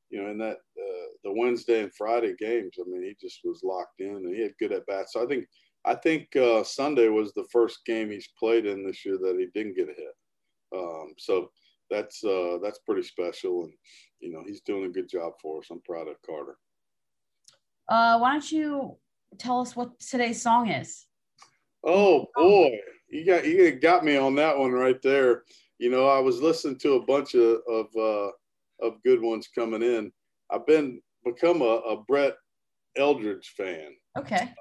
you 0.09 0.21
know, 0.21 0.31
in 0.31 0.37
that 0.39 0.57
uh, 0.57 1.07
the 1.23 1.31
Wednesday 1.31 1.83
and 1.83 1.93
Friday 1.93 2.33
games, 2.39 2.75
I 2.79 2.89
mean, 2.89 3.03
he 3.03 3.15
just 3.21 3.41
was 3.43 3.61
locked 3.63 3.99
in 3.99 4.15
and 4.15 4.35
he 4.35 4.41
had 4.41 4.57
good 4.59 4.71
at 4.71 4.85
bats. 4.87 5.13
So 5.13 5.23
I 5.23 5.27
think 5.27 5.45
I 5.85 5.93
think 5.93 6.35
uh, 6.35 6.63
Sunday 6.63 7.09
was 7.09 7.33
the 7.33 7.45
first 7.51 7.85
game 7.85 8.09
he's 8.09 8.29
played 8.39 8.65
in 8.65 8.85
this 8.85 9.05
year 9.05 9.17
that 9.19 9.37
he 9.37 9.47
didn't 9.53 9.75
get 9.75 9.89
a 9.89 9.93
hit. 9.93 10.15
Um, 10.75 11.13
so 11.17 11.51
that's 11.89 12.23
uh, 12.23 12.57
that's 12.63 12.79
pretty 12.79 13.03
special, 13.03 13.65
and 13.65 13.73
you 14.19 14.31
know 14.31 14.43
he's 14.45 14.61
doing 14.61 14.85
a 14.85 14.89
good 14.89 15.07
job 15.07 15.33
for 15.41 15.59
us. 15.59 15.67
I'm 15.71 15.81
proud 15.81 16.07
of 16.07 16.15
Carter. 16.25 16.57
Uh, 17.87 18.17
why 18.17 18.31
don't 18.31 18.51
you 18.51 18.97
tell 19.37 19.61
us 19.61 19.75
what 19.75 19.99
today's 19.99 20.41
song 20.41 20.69
is? 20.69 21.05
Oh 21.83 22.25
boy, 22.35 22.71
you 23.09 23.25
got 23.25 23.45
you 23.45 23.71
got 23.79 24.03
me 24.03 24.17
on 24.17 24.35
that 24.35 24.57
one 24.57 24.71
right 24.71 25.01
there. 25.01 25.43
You 25.77 25.91
know, 25.91 26.07
I 26.07 26.19
was 26.19 26.41
listening 26.41 26.79
to 26.79 26.93
a 26.93 27.05
bunch 27.05 27.35
of 27.35 27.59
of, 27.69 27.85
uh, 27.95 28.31
of 28.81 29.01
good 29.03 29.21
ones 29.21 29.49
coming 29.53 29.83
in. 29.83 30.11
I've 30.51 30.65
been 30.65 31.01
become 31.23 31.61
a, 31.61 31.65
a 31.65 32.03
Brett 32.07 32.35
Eldredge 32.97 33.47
fan. 33.57 33.95
Okay. 34.17 34.53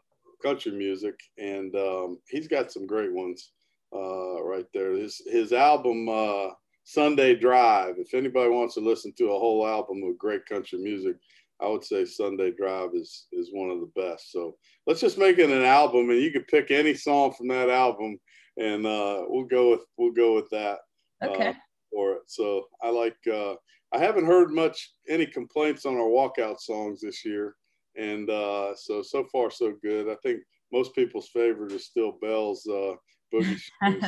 Country 0.43 0.73
music, 0.73 1.15
and 1.39 1.75
um, 1.75 2.19
he's 2.29 2.49
got 2.49 2.71
some 2.71 2.87
great 2.87 3.13
ones 3.13 3.53
uh, 3.95 4.43
right 4.43 4.67
there. 4.75 4.93
His 4.93 5.23
his 5.27 5.53
album 5.53 6.09
uh, 6.09 6.49
Sunday 6.85 7.35
Drive. 7.35 7.95
If 7.99 8.13
anybody 8.13 8.51
wants 8.51 8.75
to 8.75 8.81
listen 8.81 9.13
to 9.17 9.33
a 9.33 9.39
whole 9.39 9.67
album 9.67 10.03
of 10.03 10.19
great 10.19 10.45
country 10.45 10.79
music, 10.79 11.17
I 11.63 11.69
would 11.69 11.85
say 11.85 12.05
Sunday 12.05 12.51
Drive 12.51 12.91
is 12.95 13.27
is 13.33 13.51
one 13.53 13.71
of 13.71 13.81
the 13.81 13.91
best. 13.99 14.33
So 14.33 14.57
let's 14.87 15.01
just 15.01 15.17
make 15.17 15.39
it 15.39 15.49
an 15.49 15.65
album, 15.65 16.11
and 16.11 16.21
you 16.21 16.31
can 16.31 16.45
pick 16.45 16.71
any 16.71 16.95
song 16.95 17.33
from 17.33 17.49
that 17.49 17.71
album, 17.71 18.19
and 18.59 18.85
uh, 18.85 19.23
we'll 19.29 19.47
go 19.47 19.71
with 19.71 19.87
we'll 19.97 20.13
go 20.13 20.35
with 20.35 20.51
that. 20.51 20.81
Uh, 21.23 21.29
okay. 21.29 21.49
Uh, 21.49 21.55
for 21.91 22.13
it. 22.15 22.23
So 22.27 22.67
I 22.83 22.91
like. 22.91 23.17
Uh, 23.33 23.55
I 23.95 23.99
haven't 23.99 24.27
heard 24.27 24.51
much 24.53 24.93
any 25.09 25.27
complaints 25.27 25.87
on 25.87 25.95
our 25.95 26.09
walkout 26.09 26.59
songs 26.59 27.01
this 27.01 27.25
year, 27.25 27.55
and 27.97 28.29
uh, 28.29 28.75
so 28.75 29.03
so 29.03 29.25
far 29.31 29.51
so 29.51 29.75
good. 29.83 30.09
I 30.09 30.17
think 30.23 30.41
most 30.73 30.95
people's 30.95 31.29
favorite 31.29 31.73
is 31.73 31.87
still 31.87 32.19
Bell's 32.21 32.67
uh, 32.67 32.95
Boogie 33.33 33.57
Shoes. 33.83 34.03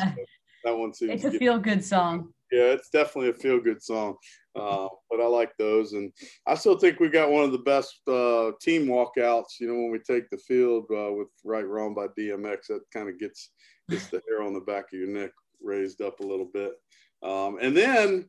that 0.64 0.76
one 0.76 0.92
seems. 0.92 1.24
It's 1.24 1.34
a 1.34 1.38
feel 1.38 1.58
good 1.58 1.84
song 1.84 2.32
yeah, 2.52 2.72
it's 2.72 2.90
definitely 2.90 3.30
a 3.30 3.34
feel 3.34 3.60
good 3.60 3.82
song. 3.82 4.16
Uh, 4.54 4.88
but 5.10 5.20
I 5.20 5.26
like 5.26 5.52
those, 5.58 5.92
and 5.92 6.12
I 6.46 6.54
still 6.54 6.78
think 6.78 6.98
we 6.98 7.08
got 7.08 7.30
one 7.30 7.44
of 7.44 7.52
the 7.52 7.58
best 7.58 8.00
uh, 8.08 8.52
team 8.60 8.86
walkouts. 8.86 9.60
You 9.60 9.68
know, 9.68 9.74
when 9.74 9.90
we 9.90 9.98
take 9.98 10.30
the 10.30 10.38
field 10.38 10.86
uh, 10.90 11.12
with 11.12 11.28
"Right 11.44 11.66
Wrong" 11.66 11.94
by 11.94 12.06
DMX, 12.18 12.68
that 12.68 12.80
kind 12.92 13.08
of 13.08 13.18
gets 13.18 13.50
gets 13.90 14.08
the 14.08 14.22
hair 14.28 14.42
on 14.42 14.54
the 14.54 14.60
back 14.60 14.86
of 14.92 14.98
your 14.98 15.08
neck 15.08 15.32
raised 15.62 16.00
up 16.00 16.20
a 16.20 16.26
little 16.26 16.48
bit. 16.52 16.72
Um, 17.22 17.58
and 17.60 17.76
then, 17.76 18.26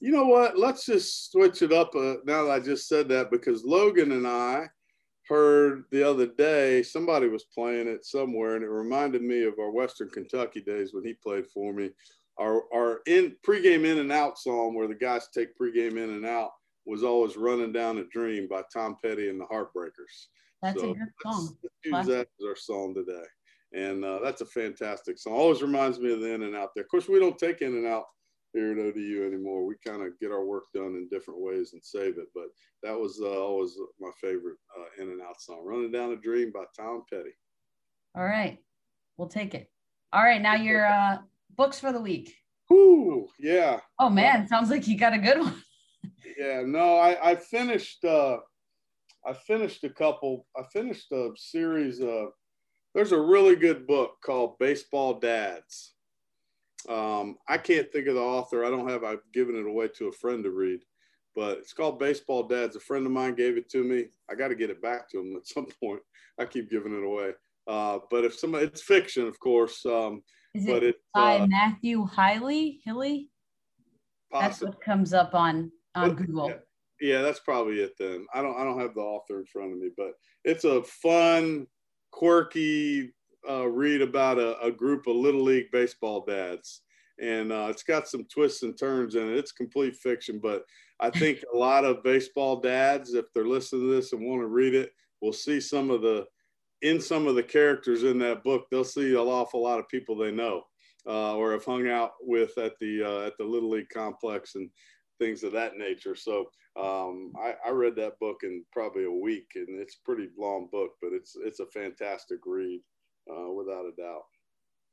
you 0.00 0.12
know 0.12 0.24
what? 0.24 0.58
Let's 0.58 0.86
just 0.86 1.30
switch 1.30 1.62
it 1.62 1.72
up. 1.72 1.94
Uh, 1.94 2.16
now 2.24 2.44
that 2.44 2.50
I 2.50 2.60
just 2.60 2.88
said 2.88 3.08
that, 3.08 3.30
because 3.30 3.64
Logan 3.64 4.12
and 4.12 4.26
I 4.26 4.68
heard 5.28 5.84
the 5.92 6.08
other 6.08 6.26
day 6.26 6.82
somebody 6.82 7.28
was 7.28 7.44
playing 7.54 7.86
it 7.86 8.04
somewhere, 8.04 8.56
and 8.56 8.64
it 8.64 8.68
reminded 8.68 9.22
me 9.22 9.44
of 9.44 9.58
our 9.58 9.70
Western 9.70 10.08
Kentucky 10.08 10.60
days 10.60 10.92
when 10.92 11.04
he 11.04 11.14
played 11.14 11.46
for 11.46 11.72
me 11.72 11.90
our 12.40 12.62
our 12.72 13.00
in 13.06 13.36
pregame 13.46 13.84
in 13.84 13.98
and 13.98 14.10
out 14.10 14.38
song 14.38 14.74
where 14.74 14.88
the 14.88 14.94
guys 14.94 15.28
take 15.28 15.56
pregame 15.58 16.02
in 16.02 16.10
and 16.10 16.26
out 16.26 16.50
was 16.86 17.04
always 17.04 17.36
running 17.36 17.72
down 17.72 17.98
a 17.98 18.04
dream 18.06 18.48
by 18.48 18.62
Tom 18.72 18.96
Petty 19.02 19.28
and 19.28 19.38
the 19.38 19.44
Heartbreakers. 19.44 20.28
That's 20.62 20.80
so 20.80 20.90
a 20.90 20.94
good 20.94 21.08
song. 21.22 21.56
Let's, 21.62 21.74
use 21.84 22.06
that 22.06 22.28
as 22.40 22.46
our 22.46 22.56
song 22.56 22.94
today. 22.94 23.22
And 23.72 24.04
uh, 24.04 24.18
that's 24.22 24.40
a 24.40 24.46
fantastic 24.46 25.18
song. 25.18 25.34
Always 25.34 25.62
reminds 25.62 26.00
me 26.00 26.12
of 26.12 26.20
the 26.20 26.32
in 26.34 26.42
and 26.42 26.56
out 26.56 26.70
there. 26.74 26.82
Of 26.82 26.90
course, 26.90 27.08
we 27.08 27.20
don't 27.20 27.38
take 27.38 27.60
in 27.60 27.74
and 27.74 27.86
out 27.86 28.04
here 28.52 28.72
at 28.72 28.78
ODU 28.78 29.26
anymore. 29.26 29.64
We 29.64 29.74
kind 29.86 30.02
of 30.02 30.18
get 30.20 30.32
our 30.32 30.44
work 30.44 30.64
done 30.74 30.96
in 30.96 31.08
different 31.10 31.40
ways 31.40 31.72
and 31.72 31.82
save 31.82 32.18
it. 32.18 32.28
But 32.34 32.46
that 32.82 32.98
was 32.98 33.20
uh, 33.22 33.28
always 33.28 33.76
my 34.00 34.10
favorite 34.20 34.56
uh, 34.78 35.02
in 35.02 35.10
and 35.10 35.22
out 35.22 35.40
song. 35.40 35.64
Running 35.64 35.92
Down 35.92 36.12
a 36.12 36.16
Dream 36.16 36.52
by 36.52 36.64
Tom 36.76 37.04
Petty. 37.10 37.30
All 38.16 38.24
right. 38.24 38.58
We'll 39.16 39.28
take 39.28 39.54
it. 39.54 39.70
All 40.12 40.22
right. 40.22 40.42
Now 40.42 40.54
you're 40.54 40.86
uh, 40.86 41.18
books 41.56 41.78
for 41.78 41.92
the 41.92 42.00
week. 42.00 42.34
Ooh, 42.72 43.26
yeah. 43.38 43.80
Oh 43.98 44.08
man, 44.08 44.46
sounds 44.46 44.70
like 44.70 44.86
you 44.86 44.96
got 44.96 45.12
a 45.14 45.18
good 45.18 45.40
one. 45.40 45.62
yeah, 46.38 46.62
no, 46.64 46.96
I, 46.96 47.32
I 47.32 47.34
finished 47.36 48.04
uh 48.04 48.38
I 49.26 49.32
finished 49.32 49.84
a 49.84 49.90
couple 49.90 50.46
I 50.56 50.62
finished 50.72 51.10
a 51.12 51.30
series 51.36 52.00
of 52.00 52.28
there's 52.94 53.12
a 53.12 53.20
really 53.20 53.56
good 53.56 53.86
book 53.86 54.12
called 54.24 54.58
Baseball 54.58 55.18
Dads. 55.18 55.94
Um, 56.88 57.36
I 57.48 57.58
can't 57.58 57.90
think 57.92 58.06
of 58.06 58.14
the 58.14 58.20
author. 58.20 58.64
I 58.64 58.70
don't 58.70 58.88
have 58.88 59.04
I've 59.04 59.22
given 59.32 59.56
it 59.56 59.66
away 59.66 59.88
to 59.96 60.08
a 60.08 60.12
friend 60.12 60.42
to 60.44 60.50
read, 60.50 60.80
but 61.34 61.58
it's 61.58 61.72
called 61.72 61.98
Baseball 61.98 62.44
Dads. 62.44 62.76
A 62.76 62.80
friend 62.80 63.04
of 63.06 63.12
mine 63.12 63.34
gave 63.34 63.56
it 63.56 63.68
to 63.70 63.84
me. 63.84 64.06
I 64.30 64.34
got 64.34 64.48
to 64.48 64.54
get 64.54 64.70
it 64.70 64.82
back 64.82 65.08
to 65.10 65.20
him 65.20 65.36
at 65.36 65.46
some 65.46 65.66
point. 65.82 66.00
I 66.38 66.46
keep 66.46 66.70
giving 66.70 66.96
it 66.96 67.04
away. 67.04 67.32
Uh, 67.66 67.98
but 68.10 68.24
if 68.24 68.38
somebody, 68.38 68.66
it's 68.66 68.82
fiction, 68.82 69.26
of 69.26 69.38
course. 69.38 69.84
Um, 69.84 70.22
is 70.54 70.66
it, 70.66 70.82
it 70.82 70.96
by 71.14 71.38
uh, 71.38 71.46
Matthew 71.46 72.06
Hiley? 72.08 72.80
Hilly? 72.84 73.30
That's 74.32 74.60
what 74.60 74.80
comes 74.80 75.12
up 75.12 75.34
on 75.34 75.70
on 75.94 76.14
Google. 76.14 76.48
Yeah. 76.48 76.56
yeah, 77.00 77.22
that's 77.22 77.40
probably 77.40 77.80
it 77.80 77.92
then. 77.98 78.26
I 78.32 78.42
don't 78.42 78.56
I 78.58 78.64
don't 78.64 78.80
have 78.80 78.94
the 78.94 79.00
author 79.00 79.38
in 79.38 79.46
front 79.46 79.72
of 79.72 79.78
me, 79.78 79.90
but 79.96 80.12
it's 80.44 80.64
a 80.64 80.82
fun, 80.82 81.66
quirky 82.10 83.12
uh, 83.48 83.66
read 83.68 84.02
about 84.02 84.38
a, 84.38 84.58
a, 84.60 84.70
group 84.70 85.06
of 85.06 85.16
little 85.16 85.42
league 85.42 85.70
baseball 85.72 86.24
dads, 86.26 86.82
and 87.20 87.52
uh, 87.52 87.68
it's 87.70 87.82
got 87.82 88.08
some 88.08 88.24
twists 88.24 88.62
and 88.62 88.78
turns 88.78 89.14
in 89.14 89.28
it. 89.28 89.38
It's 89.38 89.52
complete 89.52 89.96
fiction, 89.96 90.40
but 90.42 90.64
I 91.00 91.10
think 91.18 91.42
a 91.52 91.56
lot 91.56 91.84
of 91.84 92.02
baseball 92.02 92.60
dads, 92.60 93.14
if 93.14 93.26
they're 93.32 93.46
listening 93.46 93.82
to 93.82 93.94
this 93.94 94.12
and 94.12 94.22
want 94.22 94.42
to 94.42 94.46
read 94.46 94.74
it, 94.74 94.90
will 95.20 95.32
see 95.32 95.60
some 95.60 95.90
of 95.90 96.02
the 96.02 96.26
in 96.82 97.00
some 97.00 97.26
of 97.26 97.34
the 97.34 97.42
characters 97.42 98.04
in 98.04 98.18
that 98.18 98.42
book, 98.42 98.66
they'll 98.70 98.84
see 98.84 99.10
an 99.10 99.16
awful 99.16 99.62
lot 99.62 99.78
of 99.78 99.88
people 99.88 100.16
they 100.16 100.30
know 100.30 100.62
uh, 101.06 101.34
or 101.36 101.52
have 101.52 101.64
hung 101.64 101.88
out 101.88 102.12
with 102.22 102.56
at 102.58 102.78
the 102.80 103.02
uh, 103.02 103.26
at 103.26 103.36
the 103.38 103.44
Little 103.44 103.70
League 103.70 103.88
complex 103.92 104.54
and 104.54 104.70
things 105.18 105.42
of 105.42 105.52
that 105.52 105.76
nature. 105.76 106.14
So 106.14 106.46
um, 106.78 107.32
I, 107.38 107.54
I, 107.66 107.70
read 107.70 107.96
that 107.96 108.18
book 108.20 108.38
in 108.42 108.64
probably 108.72 109.04
a 109.04 109.10
week, 109.10 109.48
and 109.56 109.80
it's 109.80 109.96
a 109.96 110.04
pretty 110.04 110.28
long 110.38 110.68
book, 110.72 110.92
but 111.02 111.12
it's 111.12 111.36
it's 111.44 111.60
a 111.60 111.66
fantastic 111.66 112.38
read 112.46 112.80
uh, 113.30 113.52
without 113.52 113.84
a 113.84 113.92
doubt. 113.96 114.22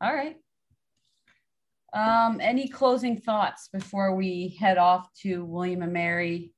All 0.02 0.14
right. 0.14 0.38
Um, 1.94 2.40
any 2.42 2.68
closing 2.68 3.18
thoughts 3.18 3.70
before 3.72 4.16
we 4.16 4.56
head 4.60 4.78
off 4.78 5.08
to 5.22 5.46
William 5.46 5.82
and 5.82 5.94
Mary, 5.94 6.52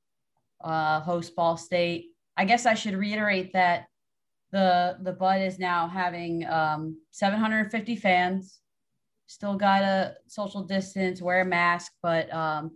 uh, 0.63 0.99
host 1.01 1.35
Ball 1.35 1.55
State? 1.55 2.07
I 2.35 2.45
guess 2.45 2.65
I 2.65 2.73
should 2.73 2.95
reiterate 2.95 3.53
that 3.53 3.85
the 4.51 4.97
the 5.01 5.13
Bud 5.13 5.41
is 5.41 5.59
now 5.59 5.87
having 5.87 6.45
um, 6.47 6.97
750 7.11 7.95
fans. 7.95 8.59
Still 9.27 9.55
got 9.55 9.83
a 9.83 10.15
social 10.27 10.63
distance, 10.63 11.21
wear 11.21 11.41
a 11.41 11.45
mask, 11.45 11.91
but 12.01 12.33
um, 12.33 12.71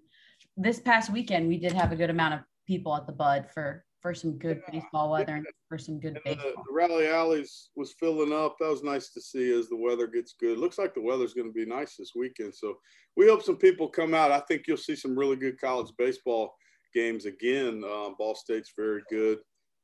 this 0.55 0.79
past 0.79 1.11
weekend 1.11 1.47
we 1.47 1.57
did 1.57 1.71
have 1.71 1.91
a 1.91 1.95
good 1.95 2.11
amount 2.11 2.35
of 2.35 2.41
people 2.67 2.95
at 2.95 3.07
the 3.07 3.13
Bud 3.13 3.47
for 3.51 3.83
for 4.03 4.13
some 4.13 4.33
good 4.37 4.61
yeah. 4.67 4.81
baseball 4.81 5.09
weather 5.09 5.35
and 5.37 5.47
for 5.69 5.77
some 5.77 5.97
good 5.97 6.15
and 6.15 6.23
baseball. 6.25 6.51
The, 6.57 6.63
the, 6.67 6.73
rally 6.73 7.07
alleys 7.07 7.69
was 7.75 7.93
filling 7.93 8.33
up. 8.33 8.57
That 8.59 8.69
was 8.69 8.83
nice 8.83 9.09
to 9.13 9.21
see 9.21 9.51
as 9.51 9.69
the 9.69 9.77
weather 9.77 10.07
gets 10.07 10.35
good. 10.39 10.59
Looks 10.59 10.77
like 10.77 10.93
the 10.93 11.01
weather's 11.01 11.33
going 11.33 11.47
to 11.47 11.53
be 11.53 11.65
nice 11.65 11.95
this 11.95 12.11
weekend, 12.15 12.53
so 12.53 12.75
we 13.15 13.27
hope 13.27 13.41
some 13.41 13.57
people 13.57 13.87
come 13.87 14.13
out. 14.13 14.31
I 14.31 14.41
think 14.41 14.65
you'll 14.67 14.77
see 14.77 14.95
some 14.95 15.17
really 15.17 15.37
good 15.37 15.59
college 15.59 15.91
baseball 15.97 16.53
games 16.93 17.25
again. 17.25 17.83
Um, 17.85 18.15
Ball 18.19 18.35
State's 18.35 18.73
very 18.77 19.01
good. 19.09 19.39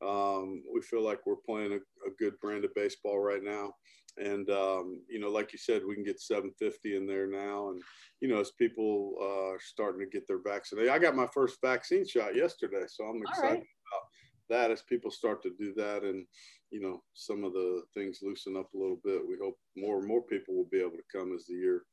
Um, 0.05 0.63
we 0.73 0.81
feel 0.81 1.03
like 1.03 1.19
we're 1.25 1.35
playing 1.35 1.73
a, 1.73 2.07
a, 2.07 2.11
good 2.17 2.39
brand 2.39 2.63
of 2.63 2.73
baseball 2.73 3.19
right 3.19 3.43
now. 3.43 3.73
And, 4.17 4.49
um, 4.49 5.01
you 5.09 5.19
know, 5.19 5.29
like 5.29 5.51
you 5.51 5.59
said, 5.59 5.81
we 5.85 5.95
can 5.95 6.05
get 6.05 6.21
750 6.21 6.95
in 6.95 7.05
there 7.05 7.27
now. 7.27 7.69
And, 7.69 7.81
you 8.21 8.29
know, 8.29 8.39
as 8.39 8.51
people 8.51 9.15
uh, 9.21 9.53
are 9.53 9.59
starting 9.59 9.99
to 9.99 10.07
get 10.07 10.25
their 10.27 10.41
vaccine, 10.41 10.89
I 10.89 10.99
got 10.99 11.15
my 11.15 11.27
first 11.33 11.57
vaccine 11.61 12.07
shot 12.07 12.35
yesterday. 12.35 12.83
So 12.87 13.03
I'm 13.03 13.21
excited 13.21 13.43
right. 13.43 13.57
about 13.57 14.07
that 14.49 14.71
as 14.71 14.81
people 14.83 15.11
start 15.11 15.43
to 15.43 15.51
do 15.59 15.73
that. 15.75 16.03
And, 16.03 16.25
you 16.71 16.81
know, 16.81 17.03
some 17.13 17.43
of 17.43 17.53
the 17.53 17.83
things 17.93 18.19
loosen 18.21 18.55
up 18.55 18.73
a 18.73 18.77
little 18.77 18.99
bit. 19.03 19.21
We 19.27 19.35
hope 19.41 19.57
more 19.75 19.99
and 19.99 20.07
more 20.07 20.21
people 20.21 20.55
will 20.55 20.69
be 20.71 20.79
able 20.79 20.91
to 20.91 21.17
come 21.17 21.33
as 21.35 21.45
the 21.45 21.55
year 21.55 21.83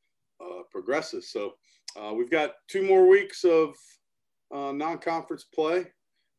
uh, 0.41 0.63
progresses. 0.71 1.33
So 1.33 1.55
uh, 2.01 2.13
we've 2.15 2.31
got 2.31 2.55
two 2.69 2.87
more 2.87 3.07
weeks 3.07 3.45
of 3.45 3.75
uh, 4.55 4.73
non-conference 4.73 5.45
play, 5.55 5.87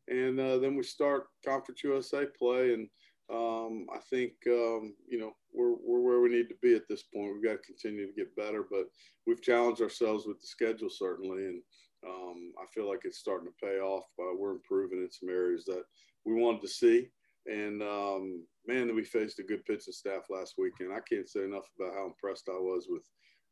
and 0.07 0.39
uh, 0.39 0.57
then 0.57 0.75
we 0.75 0.83
start 0.83 1.27
Conference 1.45 1.83
USA 1.83 2.25
play. 2.37 2.73
And 2.73 2.87
um, 3.29 3.87
I 3.93 3.99
think 4.09 4.33
um, 4.47 4.95
you 5.07 5.19
know 5.19 5.33
we're 5.53 5.75
we're 5.85 6.01
where 6.01 6.21
we 6.21 6.29
need 6.29 6.49
to 6.49 6.55
be 6.61 6.75
at 6.75 6.87
this 6.87 7.03
point. 7.03 7.33
We've 7.33 7.43
got 7.43 7.61
to 7.61 7.67
continue 7.67 8.07
to 8.07 8.13
get 8.13 8.35
better, 8.35 8.65
but 8.69 8.85
we've 9.25 9.41
challenged 9.41 9.81
ourselves 9.81 10.25
with 10.25 10.39
the 10.39 10.47
schedule 10.47 10.89
certainly, 10.89 11.45
and 11.45 11.61
um, 12.07 12.53
I 12.61 12.65
feel 12.73 12.87
like 12.87 13.01
it's 13.03 13.19
starting 13.19 13.47
to 13.47 13.65
pay 13.65 13.79
off. 13.79 14.05
Uh, 14.19 14.35
we're 14.37 14.51
improving 14.51 14.99
in 14.99 15.11
some 15.11 15.29
areas 15.29 15.65
that 15.65 15.83
we 16.25 16.33
wanted 16.35 16.61
to 16.61 16.67
see. 16.67 17.07
And 17.47 17.81
um, 17.81 18.43
man, 18.67 18.87
that 18.87 18.95
we 18.95 19.03
faced 19.03 19.39
a 19.39 19.43
good 19.43 19.65
pitching 19.65 19.93
staff 19.93 20.23
last 20.29 20.55
weekend. 20.57 20.93
I 20.93 20.99
can't 21.09 21.29
say 21.29 21.43
enough 21.43 21.65
about 21.79 21.93
how 21.93 22.05
impressed 22.05 22.49
I 22.49 22.59
was 22.59 22.87
with 22.89 23.03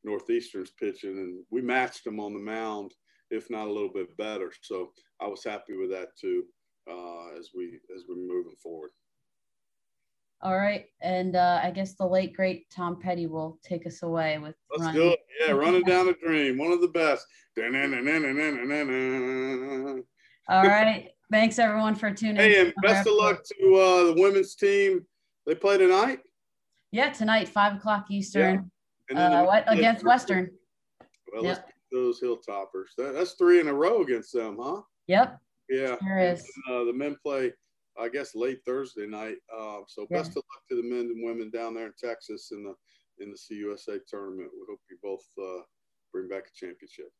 Northeastern's 0.04 0.72
pitching, 0.72 1.18
and 1.18 1.44
we 1.50 1.62
matched 1.62 2.04
them 2.04 2.20
on 2.20 2.34
the 2.34 2.40
mound, 2.40 2.94
if 3.32 3.50
not 3.50 3.68
a 3.68 3.72
little 3.72 3.92
bit 3.94 4.16
better. 4.18 4.52
So 4.62 4.92
I 5.20 5.28
was 5.28 5.44
happy 5.44 5.76
with 5.76 5.92
that 5.92 6.10
too, 6.20 6.44
uh, 6.90 7.38
as 7.38 7.50
we 7.56 7.80
as 7.96 8.04
we're 8.08 8.16
moving 8.16 8.56
forward. 8.62 8.92
All 10.42 10.58
right, 10.58 10.86
and 11.02 11.36
uh, 11.36 11.62
I 11.64 11.72
guess 11.72 11.96
the 11.96 12.06
late 12.06 12.36
great 12.36 12.70
Tom 12.70 13.00
Petty 13.02 13.26
will 13.26 13.58
take 13.64 13.88
us 13.88 14.04
away 14.04 14.38
with. 14.38 14.56
Let's 14.70 14.84
running. 14.84 15.02
do 15.02 15.08
it. 15.10 15.20
Yeah, 15.40 15.54
running 15.54 15.84
down 15.84 16.10
a 16.10 16.14
dream, 16.14 16.58
one 16.58 16.72
of 16.72 16.82
the 16.82 16.88
best. 16.90 17.26
All 20.48 20.68
right. 20.68 21.10
Thanks 21.32 21.58
everyone 21.58 21.96
for 21.96 22.12
tuning. 22.12 22.36
In. 22.36 22.42
Hey, 22.42 22.60
and 22.60 22.74
best 22.84 23.08
of 23.08 23.14
luck 23.14 23.44
to 23.44 23.76
uh, 23.76 24.04
the 24.06 24.14
women's 24.22 24.56
team. 24.56 25.06
They 25.48 25.56
play 25.56 25.78
tonight. 25.78 26.20
Yeah, 26.92 27.10
tonight, 27.12 27.50
five 27.50 27.78
o'clock 27.78 28.06
Eastern. 28.12 28.70
Yeah. 29.10 29.42
Uh, 29.42 29.46
what 29.46 29.64
against 29.68 30.04
Western? 30.06 30.52
Well, 31.34 31.46
yep. 31.46 31.68
Let's 31.92 32.20
those 32.20 32.22
Hilltoppers. 32.22 32.96
That, 32.98 33.14
that's 33.14 33.34
three 33.34 33.60
in 33.60 33.68
a 33.68 33.74
row 33.74 34.02
against 34.02 34.34
them, 34.34 34.58
huh? 34.60 34.82
Yep. 35.08 35.40
Yeah. 35.70 35.96
Sure 36.04 36.20
is. 36.20 36.44
And, 36.68 36.76
uh, 36.76 36.84
the 36.86 36.94
men 36.94 37.16
play, 37.22 37.54
I 38.00 38.10
guess, 38.10 38.36
late 38.36 38.60
Thursday 38.66 39.06
night. 39.08 39.38
Uh, 39.54 39.80
so 39.88 40.08
yeah. 40.10 40.18
best 40.18 40.32
of 40.32 40.38
luck 40.38 40.64
to 40.70 40.76
the 40.76 40.84
men 40.84 41.12
and 41.12 41.24
women 41.24 41.50
down 41.50 41.74
there 41.74 41.88
in 41.88 41.94
Texas 42.02 42.52
in 42.52 42.64
the 42.64 42.76
in 43.24 43.32
the 43.32 43.38
CUSA 43.38 44.00
tournament. 44.08 44.50
We 44.54 44.66
hope 44.70 44.82
you 44.90 44.98
both 45.02 45.26
uh, 45.42 45.64
bring 46.12 46.28
back 46.28 46.44
a 46.48 46.54
championship. 46.54 47.12